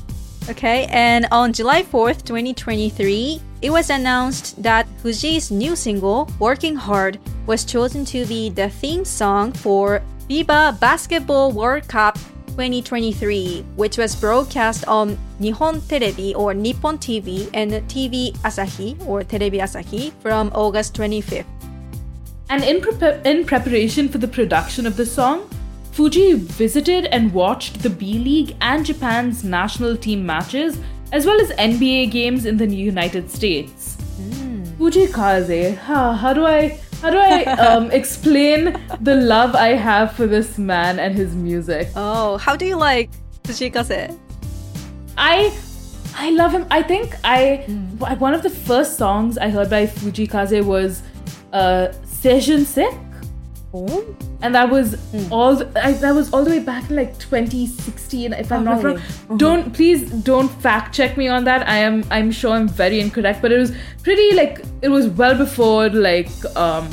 [0.49, 7.19] Okay, and on July 4th, 2023, it was announced that Fujii's new single, Working Hard,
[7.47, 12.17] was chosen to be the theme song for FIBA Basketball World Cup
[12.57, 19.61] 2023, which was broadcast on Nihon Terebi or Nippon TV and TV Asahi or Terebi
[19.61, 21.45] Asahi from August 25th.
[22.49, 25.49] And in, prep in preparation for the production of the song,
[25.93, 30.79] Fuji visited and watched the B League and Japan's national team matches,
[31.13, 33.97] as well as NBA games in the United States.
[35.13, 40.27] Kaze, how, how do I how do I um, explain the love I have for
[40.27, 41.89] this man and his music?
[41.97, 43.11] Oh, how do you like
[43.45, 44.17] Fujii Kaze?
[45.17, 45.53] I
[46.15, 46.67] I love him.
[46.71, 47.65] I think I
[48.19, 51.03] one of the first songs I heard by Fujii Kaze was
[51.53, 52.95] uh Seishun Sick.
[53.73, 54.05] Oh,
[54.43, 54.97] And that was
[55.31, 58.65] all the, I, that was all the way back in like 2016 if I'm Oh,
[58.75, 59.01] not really?
[59.29, 59.39] wrong.
[59.39, 61.69] Don't please don't fact check me on that.
[61.69, 65.37] I am I'm sure I'm very incorrect, but it was pretty like it was well
[65.37, 66.89] before like um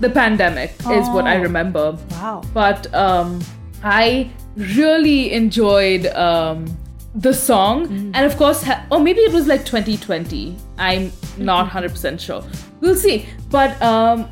[0.00, 1.42] the pandemic is what I Oh.
[1.42, 1.96] remember.
[2.10, 2.42] wow.
[2.52, 3.40] But um
[3.82, 6.66] I really enjoyed um
[7.14, 12.20] the song and of course ha- or maybe it was like 2020 i'm not 100%
[12.20, 12.44] sure
[12.80, 14.28] we'll see but um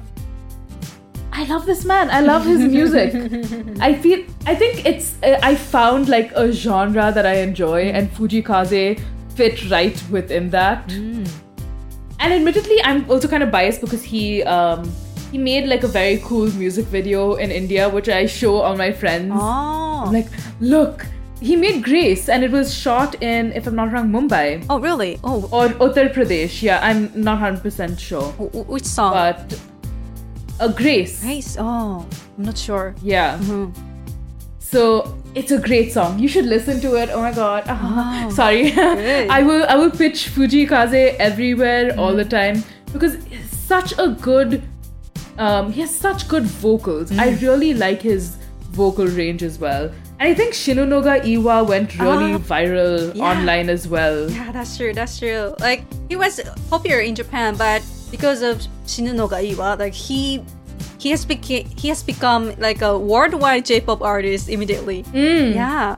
[1.38, 2.10] i love this man.
[2.10, 3.14] I love his music.
[3.80, 8.10] I feel i think it's uh, i found like a genre that i enjoy and
[8.18, 9.00] Fujii Kaze
[9.40, 10.92] fit right within that.
[10.92, 14.90] And admittedly i'm also kind of biased because he um
[15.32, 18.90] he made like a very cool music video in india which i show all my
[18.92, 19.32] friends.
[19.34, 20.28] Oh, I'm like,
[20.60, 21.04] look,
[21.40, 24.64] he made Grace, and it was shot in, if I'm not wrong, Mumbai.
[24.70, 25.18] Oh really?
[25.24, 26.62] Oh, or Uttar Pradesh.
[26.62, 29.12] Yeah, I'm not 100% sure, wh- wh- which song?
[29.12, 29.58] but
[30.60, 31.20] a Grace.
[31.22, 31.56] Grace.
[31.58, 32.06] Oh,
[32.38, 32.94] I'm not sure.
[33.02, 33.38] Yeah.
[33.38, 33.72] Mhm.
[34.58, 36.18] So it's a great song.
[36.18, 37.10] You should listen to it.
[37.12, 37.64] Oh my god.
[37.68, 38.72] Ah, Oh, Sorry.
[39.38, 42.30] I will I will pitch Fujii Kaze everywhere all the Mm.
[42.38, 43.16] time because
[43.50, 44.62] such a good
[45.38, 47.12] um he has such good vocals.
[47.12, 47.42] I Mm.
[47.42, 48.36] really like his
[48.72, 49.90] vocal range as well.
[50.18, 53.22] And I think Shinunoga E-Wa went really Ah, viral yeah.
[53.30, 54.30] online as well.
[54.30, 54.92] Yeah, that's true.
[54.94, 55.54] That's true.
[55.60, 56.40] Like he was
[56.70, 60.44] popular in Japan, but because of Shinunoga E-Wa, like he
[60.98, 65.02] he has became he has become like a worldwide J-pop artist immediately.
[65.04, 65.54] Mm.
[65.54, 65.96] Yeah.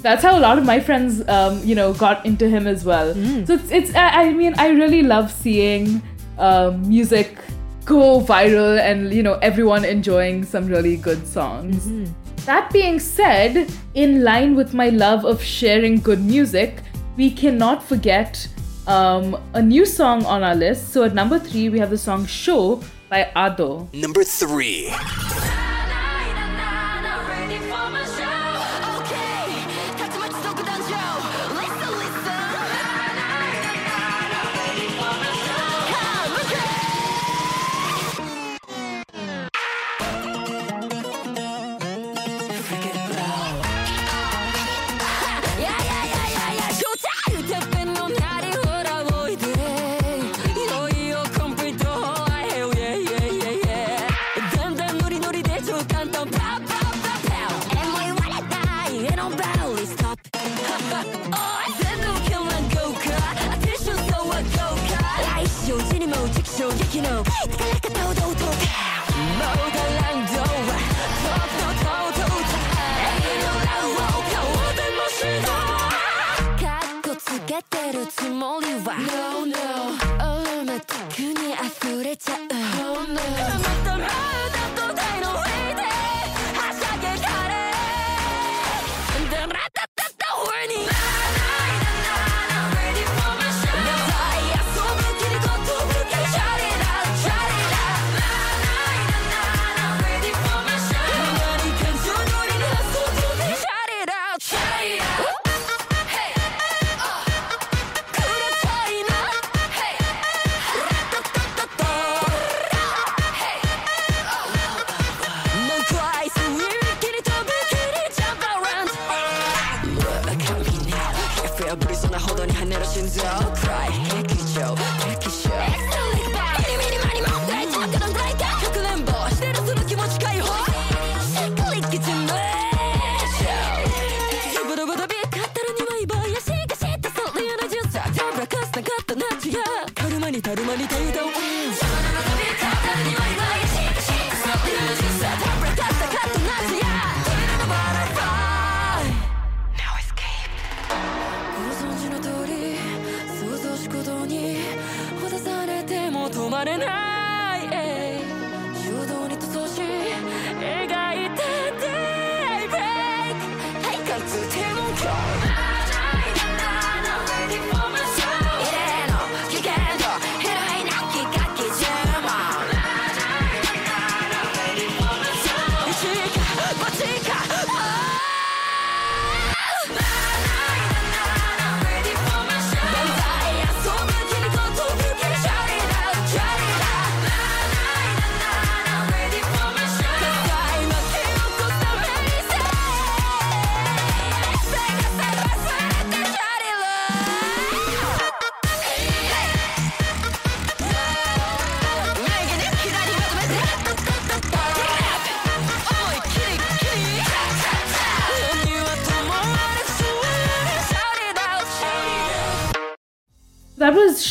[0.00, 3.14] That's how a lot of my friends, um, you know, got into him as well.
[3.14, 3.46] Mm.
[3.46, 6.00] So it's, it's I, I mean, I really love seeing
[6.38, 7.36] um, music
[7.84, 11.86] go viral and, you know, everyone enjoying some really good songs.
[11.86, 12.12] Mm-hmm.
[12.44, 16.82] That being said, in line with my love of sharing good music,
[17.16, 18.46] we cannot forget
[18.88, 20.88] um, a new song on our list.
[20.92, 23.88] So at number three, we have the song Show by Ado.
[23.92, 24.90] Number three.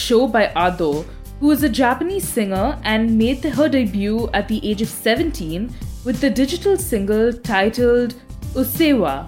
[0.07, 1.03] Show by Ado,
[1.41, 5.69] who is a Japanese singer and made her debut at the age of 17
[6.05, 8.15] with the digital single titled
[8.53, 9.27] Usseewa,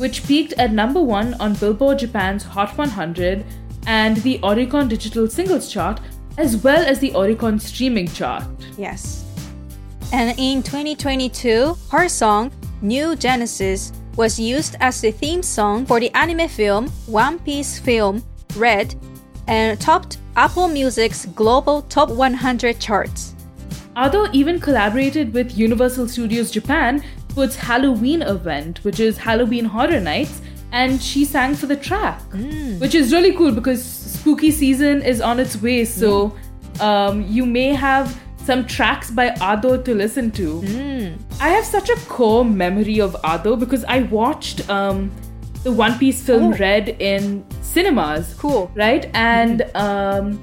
[0.00, 3.44] which peaked at number one on Billboard Japan's Hot 100
[3.86, 6.00] and the Oricon Digital Singles Chart,
[6.38, 8.42] as well as the Oricon Streaming Chart.
[8.76, 9.24] Yes.
[10.12, 12.50] And in 2022, her song
[12.82, 18.24] New Genesis was used as the theme song for the anime film One Piece film
[18.56, 18.96] Red
[19.46, 23.34] and topped Apple Music's global top 100 charts.
[23.96, 27.02] Ado even collaborated with Universal Studios Japan
[27.34, 30.42] for its Halloween event, which is Halloween Horror Nights,
[30.72, 32.20] and she sang for the track,
[32.78, 35.84] which is really cool because spooky season is on its way.
[35.84, 36.36] So
[36.80, 40.60] um, you may have some tracks by Ado to listen to.
[41.40, 45.10] I have such a core memory of Ado because I watched um,
[45.66, 46.56] the One Piece film Oh.
[46.58, 48.34] Red in cinemas.
[48.38, 48.70] Cool.
[48.76, 49.10] Right?
[49.14, 50.40] And um,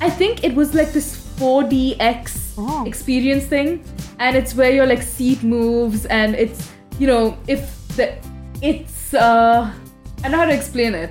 [0.00, 1.08] I think it was like this
[1.38, 2.84] 4DX Oh.
[2.86, 3.84] experience thing.
[4.18, 7.60] And it's where your like seat moves and it's, you know, if
[7.96, 8.14] the,
[8.62, 9.70] it's, uh,
[10.18, 11.10] I don't know how to explain it,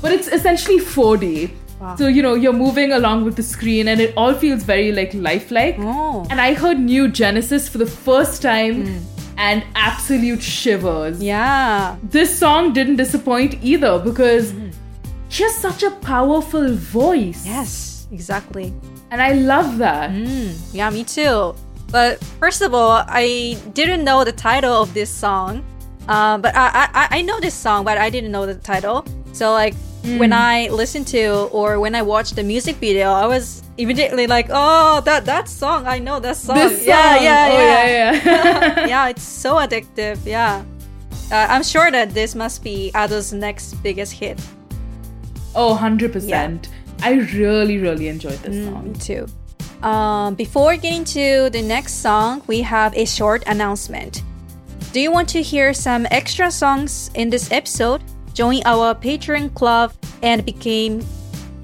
[0.00, 1.50] but it's essentially 4D.
[1.80, 1.96] Wow.
[1.96, 5.12] So, you know, you're moving along with the screen and it all feels very like
[5.14, 5.76] lifelike.
[5.80, 6.26] Oh.
[6.30, 8.84] And I heard New Genesis for the first time
[9.38, 11.96] and absolute shivers Yeah.
[12.02, 14.52] this song didn't disappoint either because
[15.28, 17.44] she has such a powerful voice.
[17.46, 18.72] Yes, exactly.
[19.10, 20.10] And I love that.
[20.72, 21.54] Yeah, me too.
[21.90, 25.64] But first of all, I didn't know the title of this song.
[26.08, 29.04] Uh, but I, I I know this song, but I didn't know the title.
[29.32, 29.74] So like
[30.18, 34.46] when I listened to or when I watched the music video, I was immediately like,
[34.50, 36.56] oh, that that song, I know that song.
[36.56, 36.78] Song.
[36.84, 37.84] Yeah, yeah, Oh, yeah.
[37.86, 38.86] yeah, yeah.
[38.92, 40.18] yeah, it's so addictive.
[40.24, 40.64] Yeah.
[41.30, 44.40] Uh, I'm sure that this must be Ado's next biggest hit.
[45.54, 46.68] oh, 100%.
[47.02, 48.92] I really, really enjoyed this Me song.
[48.94, 49.26] too.
[49.86, 54.22] Um, before getting to the next song, we have a short announcement.
[54.92, 58.02] Do you want to hear some extra songs in this episode?
[58.38, 61.04] Join our Patreon club and became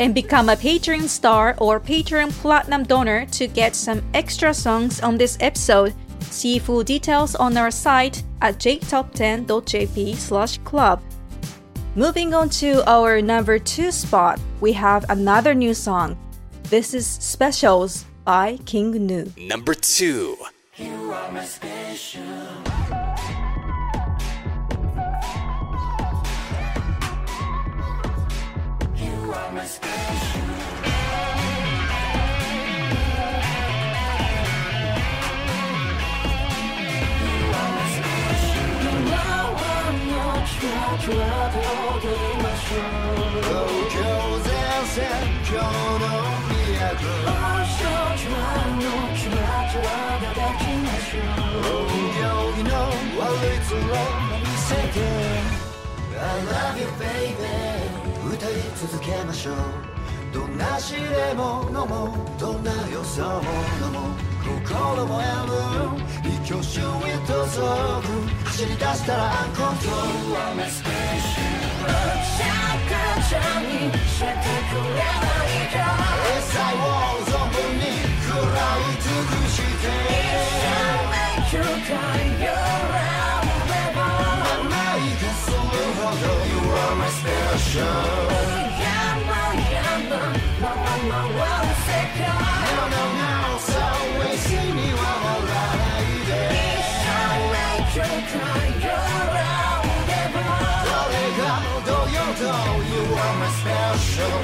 [0.00, 5.16] and become a Patreon star or Patreon platinum donor to get some extra songs on
[5.16, 5.94] this episode.
[6.22, 11.00] See full details on our site at jtop10.jp slash club.
[11.94, 16.18] Moving on to our number two spot, we have another new song.
[16.64, 19.30] This is SPECIALZ by King Gnu.
[19.38, 20.36] Number 2.
[40.64, 41.20] 東京
[44.40, 44.48] 全
[44.86, 45.04] 線
[45.44, 46.08] 今日の
[46.48, 47.28] 都明
[47.64, 48.38] 日は
[48.74, 49.36] の気持
[49.70, 49.86] ちは
[50.22, 52.24] 叩きましょう運行
[52.56, 52.72] 儀の
[53.20, 53.76] 悪いつを
[54.40, 54.96] 見せて
[56.16, 57.44] I love you baby
[58.34, 59.93] 歌い続けましょう。
[60.34, 64.10] どんなしれものもどんな予想も者も
[64.42, 65.54] 心もやむ
[66.28, 67.60] 一挙手一投足
[68.44, 71.94] 走り出したらアンコントロールメスペーション
[72.34, 72.50] シャ
[72.90, 73.70] カちゃんに
[74.08, 75.78] してくればいい
[77.22, 77.86] 存分に
[78.26, 80.74] 食らい尽くして一生
[81.10, 82.02] 命許可
[82.44, 82.46] よ
[86.14, 88.63] You're my special
[90.76, 91.04] We're
[103.38, 104.40] my special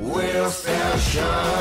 [0.00, 1.57] Will special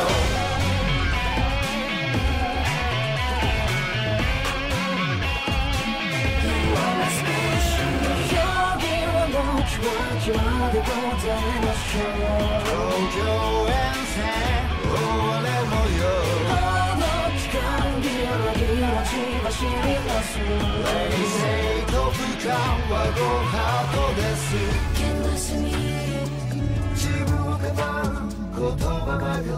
[29.18, 29.58] 言葉ばかりを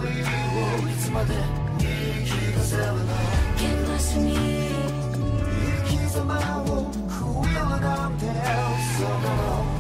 [0.90, 1.34] いつまで
[1.80, 1.94] 言い
[2.26, 3.00] 聞かせるの
[3.50, 4.16] 生
[5.86, 6.24] き様
[6.64, 8.24] を食えるなんて
[8.96, 9.36] そこの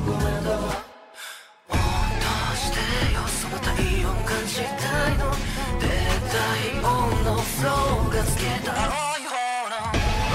[0.05, 2.77] ごめんだわどうして
[3.15, 3.71] よその体
[4.03, 5.31] 温感じたいの
[5.79, 5.87] 低
[6.27, 6.35] 体
[6.83, 6.87] 温
[7.23, 8.81] のフローがつけたロ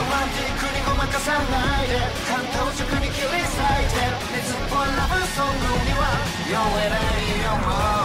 [0.08, 1.92] マンティックにごまかさないで
[2.26, 6.02] 関東色に切り裂いて熱っぽいラブソングには
[6.48, 8.03] 酔えないよもう。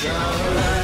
[0.00, 0.79] Shout out.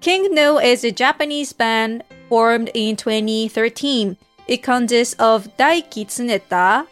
[0.00, 4.16] King Gnu is a Japanese band formed in 2013.
[4.48, 6.86] It consists of Daiki Tsuneta,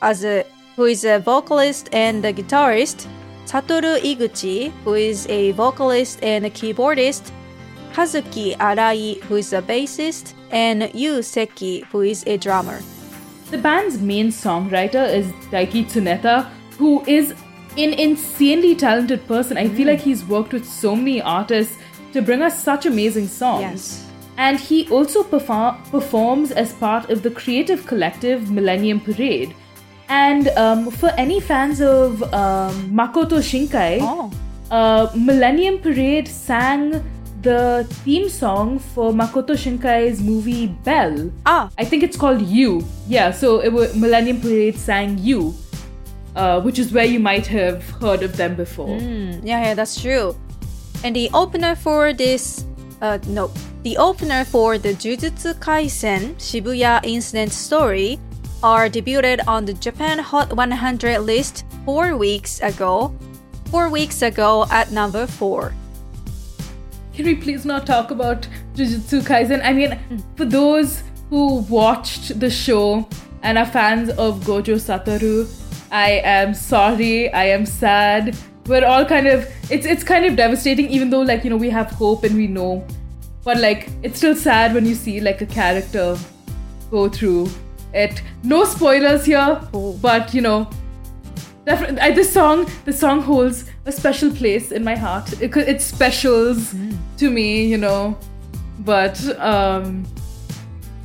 [0.00, 0.44] as a,
[0.76, 3.06] who is a vocalist and a guitarist,
[3.46, 7.30] Satoru Iguchi, who is a vocalist and a keyboardist,
[7.92, 12.80] Kazuki Arai, who is a bassist, and Yu Seki, who is a drummer.
[13.50, 16.48] The band's main songwriter is Daiki Tsuneta,
[16.78, 17.30] who is
[17.76, 19.56] an insanely talented person.
[19.56, 19.92] I feel mm.
[19.92, 21.76] like he's worked with so many artists
[22.12, 23.62] to bring us such amazing songs.
[23.62, 24.10] Yes.
[24.36, 29.54] And he also perform- performs as part of the creative collective Millennium Parade.
[30.08, 34.30] And um, for any fans of um, Makoto Shinkai, Oh.
[34.70, 37.02] uh, Millennium Parade sang
[37.42, 41.30] the theme song for Makoto Shinkai's movie Belle.
[41.46, 41.68] Ah.
[41.78, 42.84] I think it's called You.
[43.08, 45.54] Yeah, so it was Millennium Parade sang You,
[46.36, 48.96] uh, which is where you might have heard of them before.
[48.98, 50.34] Yeah, yeah, that's true.
[51.02, 52.64] And the opener for this,
[53.02, 53.50] uh, no,
[53.82, 58.18] the opener for the Jujutsu Kaisen Shibuya incident story
[58.64, 63.14] are debuted on the Japan Hot 100 list four weeks ago.
[63.66, 65.74] Four weeks ago at number four.
[67.12, 69.60] Can we please not talk about Jujutsu Kaisen?
[69.62, 70.16] I mean, hmm.
[70.36, 73.06] for those who watched the show
[73.42, 75.46] and are fans of Gojo Satoru,
[75.92, 78.34] I am sorry, I am sad.
[78.66, 81.68] We're all kind of it's it's kind of devastating, even though like you know we
[81.68, 82.82] have hope and we know,
[83.44, 86.16] but like it's still sad when you see like a character
[86.90, 87.50] go through
[87.94, 88.22] it.
[88.42, 89.60] No spoilers here,
[90.02, 90.68] but you know,
[91.64, 95.40] definitely I, this song this song holds a special place in my heart.
[95.40, 96.74] It, could- it specials
[97.18, 98.16] to me, you know,
[98.80, 100.04] but um,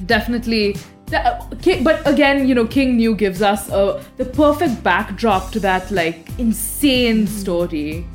[0.05, 0.75] definitely.
[1.07, 5.89] that- But again, you know, King Gnu gives us a, the perfect backdrop to that
[5.91, 8.05] like insane story.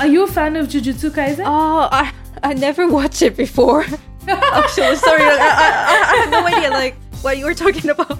[0.00, 1.44] Are you a fan of Jujutsu Kaisen?
[1.44, 2.12] Oh, I
[2.42, 3.84] I never watched it before.
[4.28, 8.18] Actually, sorry, I, I, I have no idea like what you were talking about.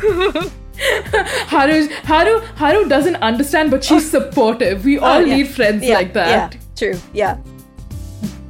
[1.48, 4.84] Haru, Haru, Haru doesn't understand, but she's supportive.
[4.84, 5.36] We all Oh, yeah.
[5.36, 6.54] need friends yeah, like that.
[6.54, 7.00] Yeah, true.
[7.12, 7.36] Yeah.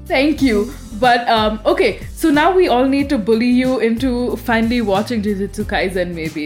[0.07, 0.73] Thank you.
[1.01, 5.65] But um, okay, so now we all need to bully you into finally watching Jujutsu
[5.65, 6.45] Kaisen, maybe.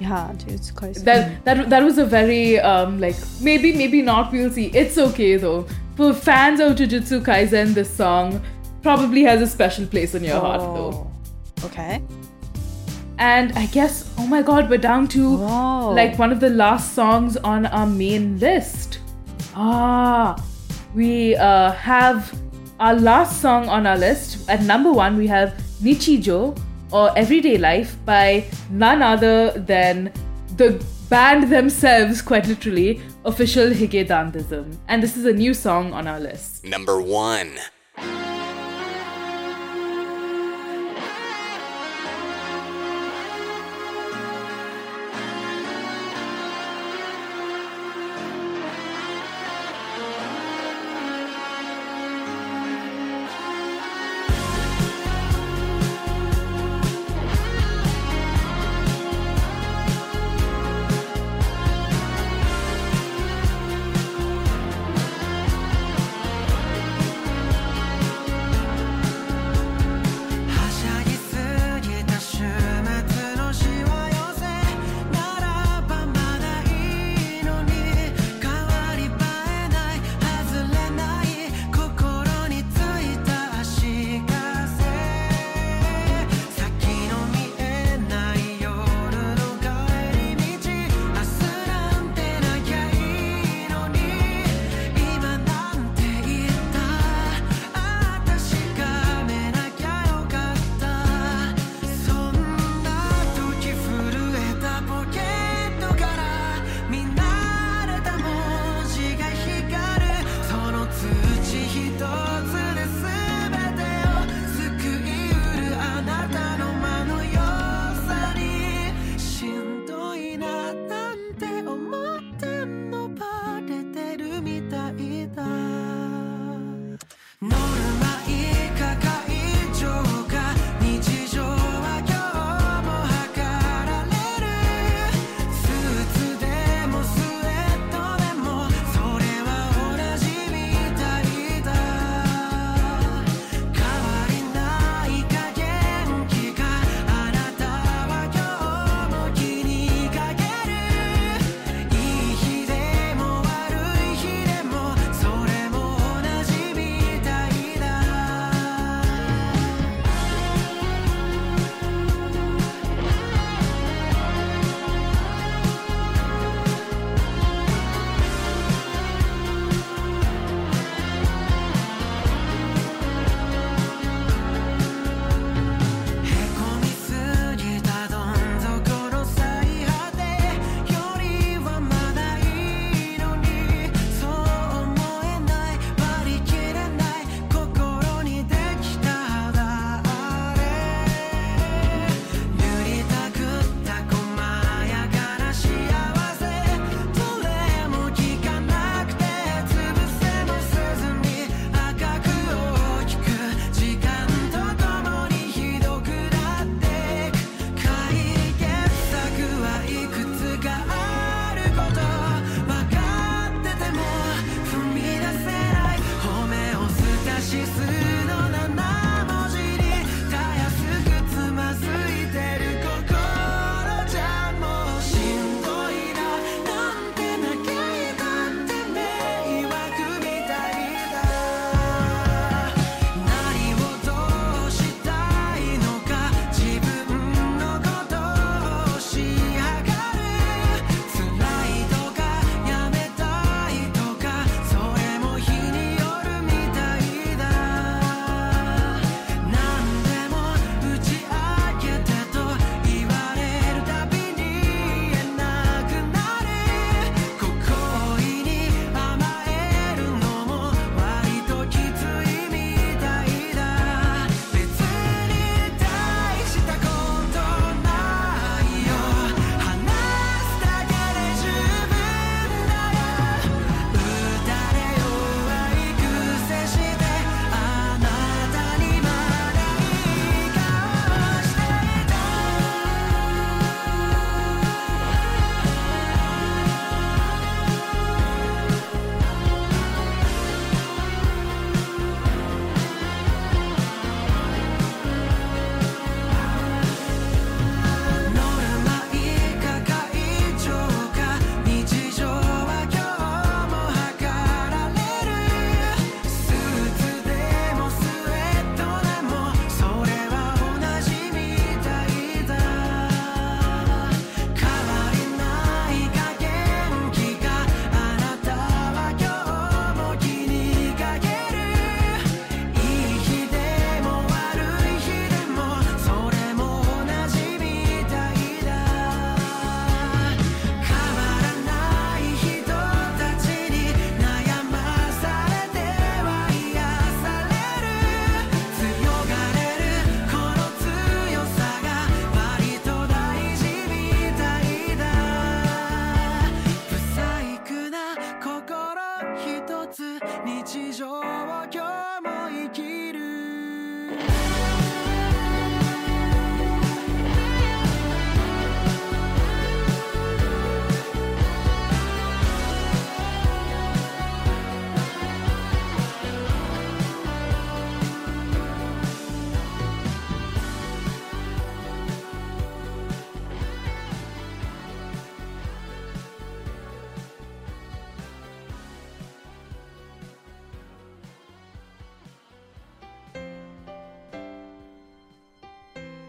[0.00, 1.04] Yeah, Jujutsu Kaisen.
[1.04, 4.32] That that that was a very um like maybe maybe not.
[4.32, 4.66] We'll see.
[4.68, 5.66] It's okay though.
[5.96, 8.40] For fans of Jujutsu Kaisen, this song
[8.82, 11.10] probably has a special place in your heart though.
[11.64, 12.00] Okay.
[13.18, 15.92] And I guess oh my god, we're down to Wow.
[15.92, 19.00] like one of the last songs on our main list.
[19.54, 20.36] Ah,
[20.94, 22.32] we uh, have
[22.78, 24.48] our last song on our list.
[24.48, 26.56] At number one, we have Nichijo
[26.92, 30.12] or Everyday Life by none other than
[30.56, 34.76] the band themselves, quite literally, official Hige Dandism.
[34.88, 36.64] And this is a new song on our list.
[36.64, 37.58] Number one.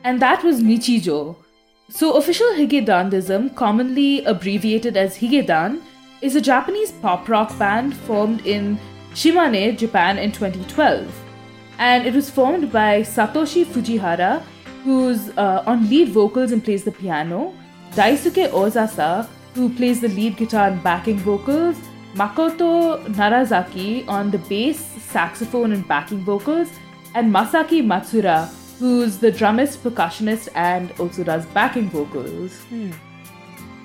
[0.09, 1.35] And that was Nichijo.
[1.87, 5.83] So, official Hige Dandism, commonly abbreviated as Higedan,
[6.23, 8.79] is a Japanese pop rock band formed in
[9.13, 11.07] Shimane, Japan in 2012.
[11.77, 14.41] And it was formed by Satoshi Fujihara,
[14.83, 17.53] who's uh, on lead vocals and plays the piano,
[17.91, 21.75] Daisuke Ozasa, who plays the lead guitar and backing vocals,
[22.15, 24.79] Makoto Narazaki on the bass,
[25.13, 26.71] saxophone, and backing vocals,
[27.13, 28.49] and Masaki Matsuura,
[28.79, 32.55] who's the drummist, percussionist, and also does backing vocals.
[32.69, 32.91] Hmm.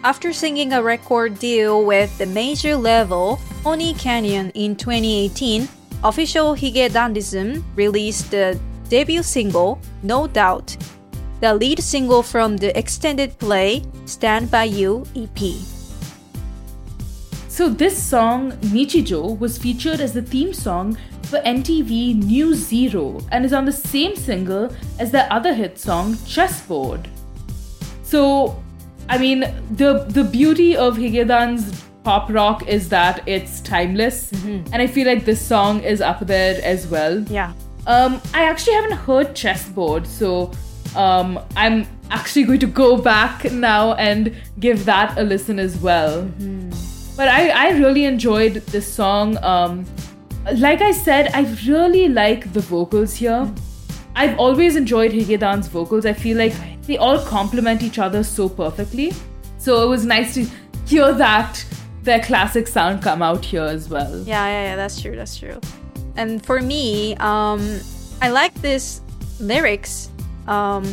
[0.04, 5.68] After singing a record deal with the major label Pony Canyon in 2018,
[6.04, 8.58] official Hige Dandism released the
[8.88, 10.76] debut single No Doubt,
[11.40, 15.38] the lead single from the extended play Stand By You EP.
[17.48, 20.98] So, this song, Nichijo, was featured as the theme song
[21.34, 24.70] for NTV New Zero and is on the same single
[25.00, 27.08] as their other hit song, Chessboard.
[28.04, 28.62] So,
[29.08, 29.40] I mean,
[29.72, 35.24] the the beauty of Higedan's pop rock is that it's timeless, and I feel like
[35.24, 37.18] this song is up there as well.
[37.22, 37.52] Yeah.
[37.86, 40.52] Um, I actually haven't heard Chessboard, so
[40.94, 46.30] um, I'm actually going to go back now and give that a listen as well.
[47.16, 49.36] But I, I really enjoyed this song.
[49.42, 49.84] Um,
[50.52, 53.50] like I said, I really like the vocals here.
[54.14, 56.06] I've always enjoyed Higedan's vocals.
[56.06, 56.52] I feel like
[56.82, 59.12] they all complement each other so perfectly.
[59.58, 60.46] So it was nice to
[60.86, 61.64] hear that
[62.02, 64.18] their classic sound come out here as well.
[64.20, 65.58] Yeah, yeah, yeah, that's true, that's true.
[66.16, 67.80] And for me, um,
[68.20, 69.00] I like this
[69.40, 70.10] lyrics,
[70.46, 70.84] um,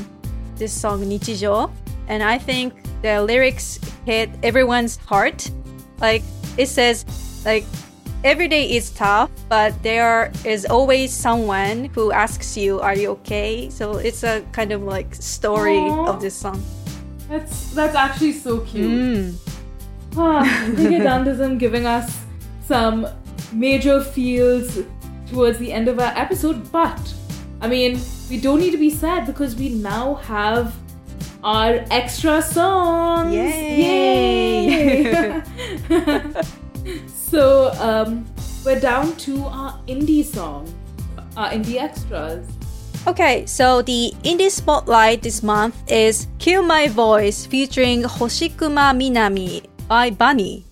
[0.56, 1.70] this song Nichijo,
[2.08, 5.52] and I think the lyrics hit everyone's heart.
[6.00, 6.24] Like
[6.58, 7.06] it says,
[7.46, 7.66] like
[8.24, 13.70] every day is tough, but there is always someone who asks you, "Are you okay?"
[13.70, 16.08] So it's a kind of like story Aw.
[16.08, 16.62] of this song.
[17.30, 18.92] That's that's actually so cute.
[18.92, 19.36] Mm.
[20.18, 20.44] Ah,
[21.58, 22.20] giving us
[22.68, 23.08] some
[23.54, 24.80] major feels
[25.30, 27.00] towards the end of our episode, but
[27.62, 28.00] I mean,
[28.30, 30.76] we don't need to be sad because we now have
[31.44, 33.34] our extra songs.
[33.34, 35.04] Yay!
[35.08, 35.42] Yay!
[37.32, 38.28] so, um,
[38.66, 40.68] we're down to our indie song,
[41.38, 42.46] our indie extras.
[43.08, 50.12] Okay, so the indie spotlight this month is Kill My Voice featuring Hoshikuma Minami by
[50.12, 50.71] Bunny.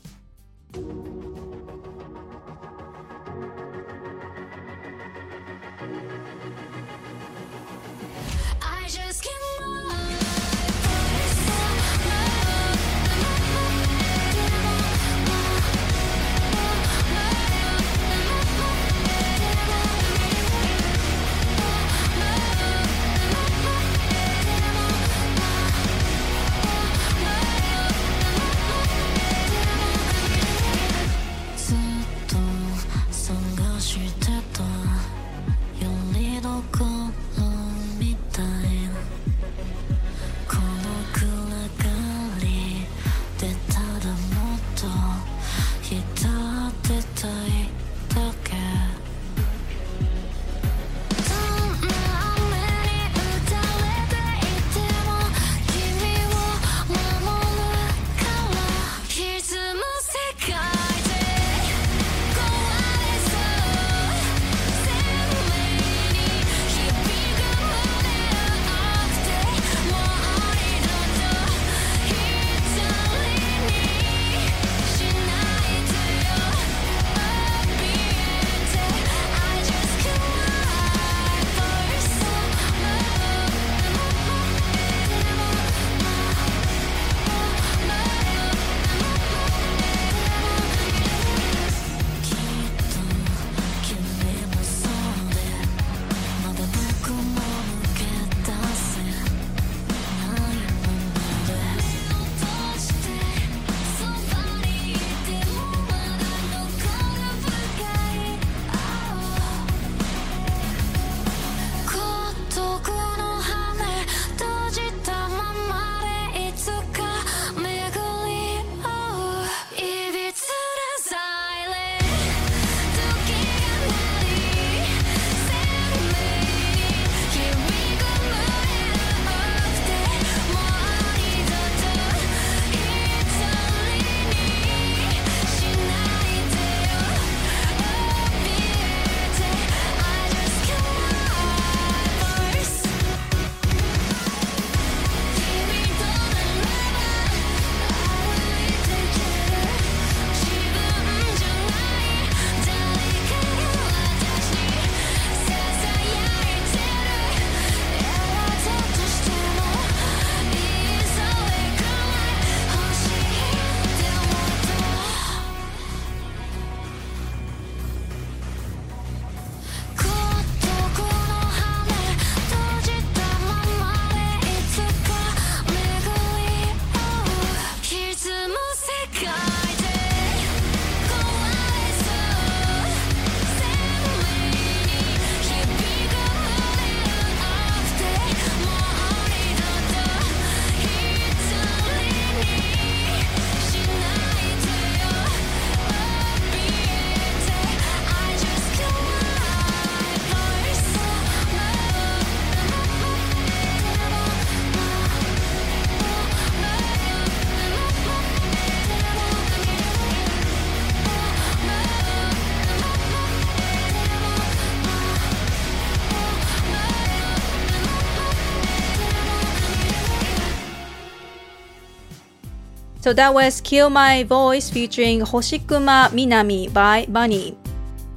[223.10, 227.58] So that was Kill My Voice featuring Hoshikuma Minami by Bunny.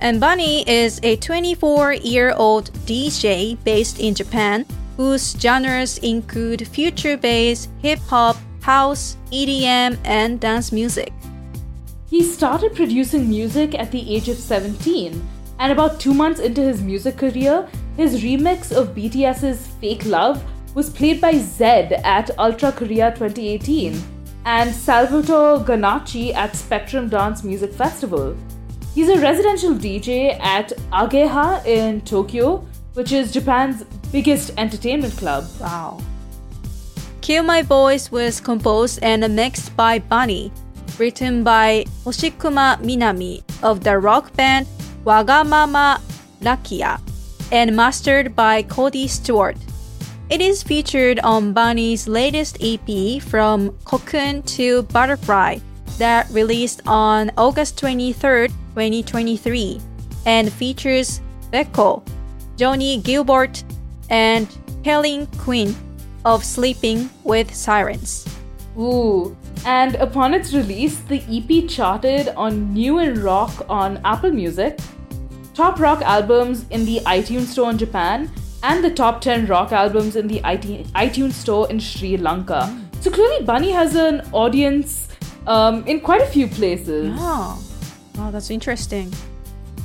[0.02, 4.66] And Bunny is a 24 year old DJ based in Japan
[4.98, 11.10] whose genres include future bass, hip hop, house, EDM, and dance music.
[12.10, 15.26] He started producing music at the age of 17,
[15.58, 17.66] and about two months into his music career,
[17.96, 20.44] his remix of BTS's Fake Love
[20.74, 27.72] was played by Zedd at Ultra Korea 2018 and Salvatore Ganacci at Spectrum Dance Music
[27.72, 28.36] Festival.
[28.94, 35.44] He's a residential DJ at Ageha in Tokyo, which is Japan's biggest entertainment club.
[35.60, 36.00] Wow.
[37.22, 40.52] Kill My Voice was composed and mixed by Bunny,
[40.98, 44.66] written by Hoshikuma Minami of the rock band
[45.04, 46.00] Wagamama
[46.40, 47.00] Rakia,
[47.50, 49.56] and mastered by Cody Stewart.
[50.30, 55.58] It is featured on Bunny's latest EP from Cocoon to Butterfly
[55.98, 59.80] that released on August 23rd, 2023,
[60.24, 61.20] and features
[61.52, 62.02] Beko,
[62.56, 63.62] Johnny Gilbert,
[64.08, 64.48] and
[64.84, 65.74] Kellin Quinn
[66.24, 68.26] of Sleeping with Sirens.
[68.78, 69.36] Ooh.
[69.66, 74.78] And upon its release, the EP charted on New and Rock on Apple Music,
[75.54, 78.30] top rock albums in the iTunes Store in Japan,
[78.62, 82.68] and the top 10 rock albums in the iTunes Store in Sri Lanka.
[83.00, 85.08] So clearly, Bunny has an audience
[85.46, 87.12] um, in quite a few places.
[87.18, 87.62] Oh,
[88.16, 89.12] wow, that's interesting.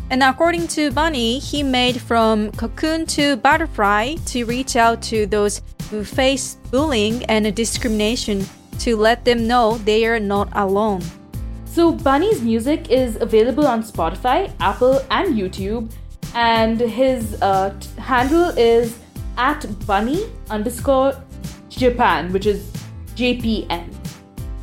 [0.09, 5.61] And according to Bunny, he made from cocoon to butterfly to reach out to those
[5.89, 8.45] who face bullying and discrimination
[8.79, 11.01] to let them know they are not alone.
[11.65, 15.91] So, Bunny's music is available on Spotify, Apple, and YouTube.
[16.35, 18.97] And his uh, t- handle is
[19.37, 21.13] at bunny underscore
[21.69, 22.69] Japan, which is
[23.15, 23.93] JPN.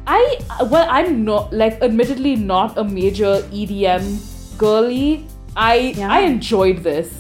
[0.07, 0.39] I,
[0.71, 5.27] well, I'm not, like, admittedly not a major EDM girly.
[5.57, 6.13] I, Yeah.
[6.13, 7.11] I enjoyed this.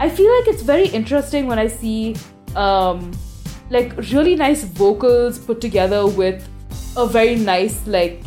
[0.00, 2.16] I feel like it's very interesting when I see,
[2.56, 3.12] um,
[3.70, 6.46] like, really nice vocals put together with
[6.96, 8.22] a very nice, like,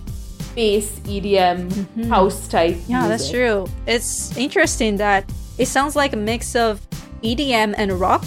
[0.56, 2.78] bass EDM house type.
[2.88, 3.68] Yeah, that's true.
[3.86, 6.82] It's interesting that it sounds like a mix of
[7.24, 8.24] EDM and rock.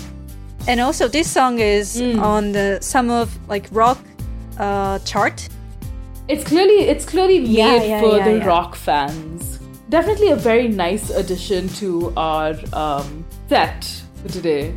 [0.69, 3.98] And also this song is on the some of like rock
[4.59, 5.48] uh chart.
[6.28, 9.59] It's clearly it's clearly made Yeah, yeah, for yeah, the rock fans.
[9.89, 13.85] Definitely a very nice addition to our um, set
[14.23, 14.73] for today.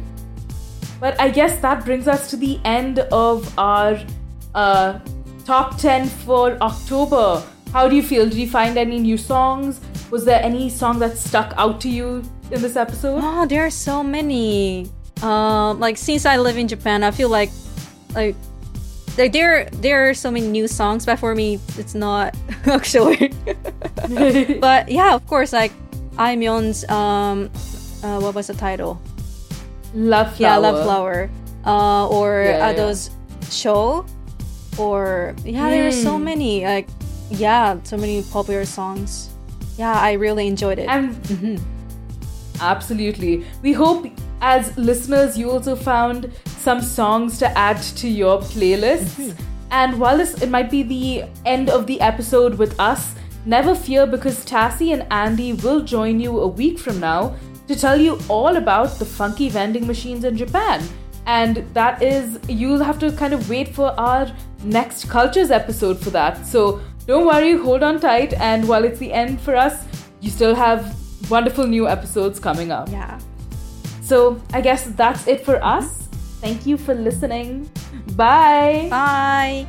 [0.99, 3.99] But I guess that brings us to the end of our
[4.55, 4.97] uh,
[5.45, 7.43] top 10 for October.
[7.71, 8.23] How do you feel?
[8.23, 9.81] Did you find any new songs?
[10.09, 12.23] Was there any song that stuck out to you
[12.53, 13.19] in this episode?
[13.23, 14.89] Oh, there are so many.
[15.21, 17.49] Um, like since I live in Japan, I feel like
[18.15, 18.35] like
[19.17, 22.35] like there there are so many new songs, but for me, it's not
[22.65, 23.31] actually.
[24.59, 25.71] but yeah, of course, like
[26.19, 27.49] Aimyon's um,
[28.03, 29.01] uh, what was the title?
[29.93, 30.51] Love Flower.
[30.51, 31.29] Yeah, Love Flower.
[31.65, 32.69] Uh, or Yeah, yeah.
[32.71, 33.09] Ado's
[33.49, 34.05] show,
[34.77, 36.23] or yeah, there are so Hmm.
[36.25, 36.65] many.
[36.65, 36.87] Like
[37.29, 39.29] yeah, so many popular songs.
[39.77, 40.87] Yeah, I really enjoyed it.
[40.89, 41.15] And
[42.59, 43.45] absolutely.
[43.61, 44.07] We hope
[44.41, 49.35] as listeners you also found some songs to add to your playlists.
[49.71, 53.15] And while this it might be the end of the episode with us,
[53.45, 57.35] never fear because Tassie and Andy will join you a week from now
[57.67, 60.83] to tell you all about the funky vending machines in Japan.
[61.25, 64.31] And that is you'll have to kind of wait for our
[64.63, 66.45] next cultures episode for that.
[66.45, 69.85] So don't worry, hold on tight and while it's the end for us,
[70.21, 70.95] you still have
[71.29, 72.89] wonderful new episodes coming up.
[72.89, 73.19] yeah.
[74.01, 76.07] So I guess that's it for us.
[76.41, 77.69] Thank you for listening.
[78.15, 78.87] Bye.
[78.89, 79.65] Bye.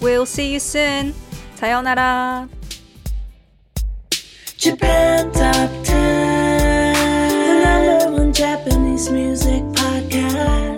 [0.00, 1.12] We'll see you soon.
[1.56, 2.48] sayonara.
[4.56, 10.77] Japan Top 10, the number one Japanese music podcast.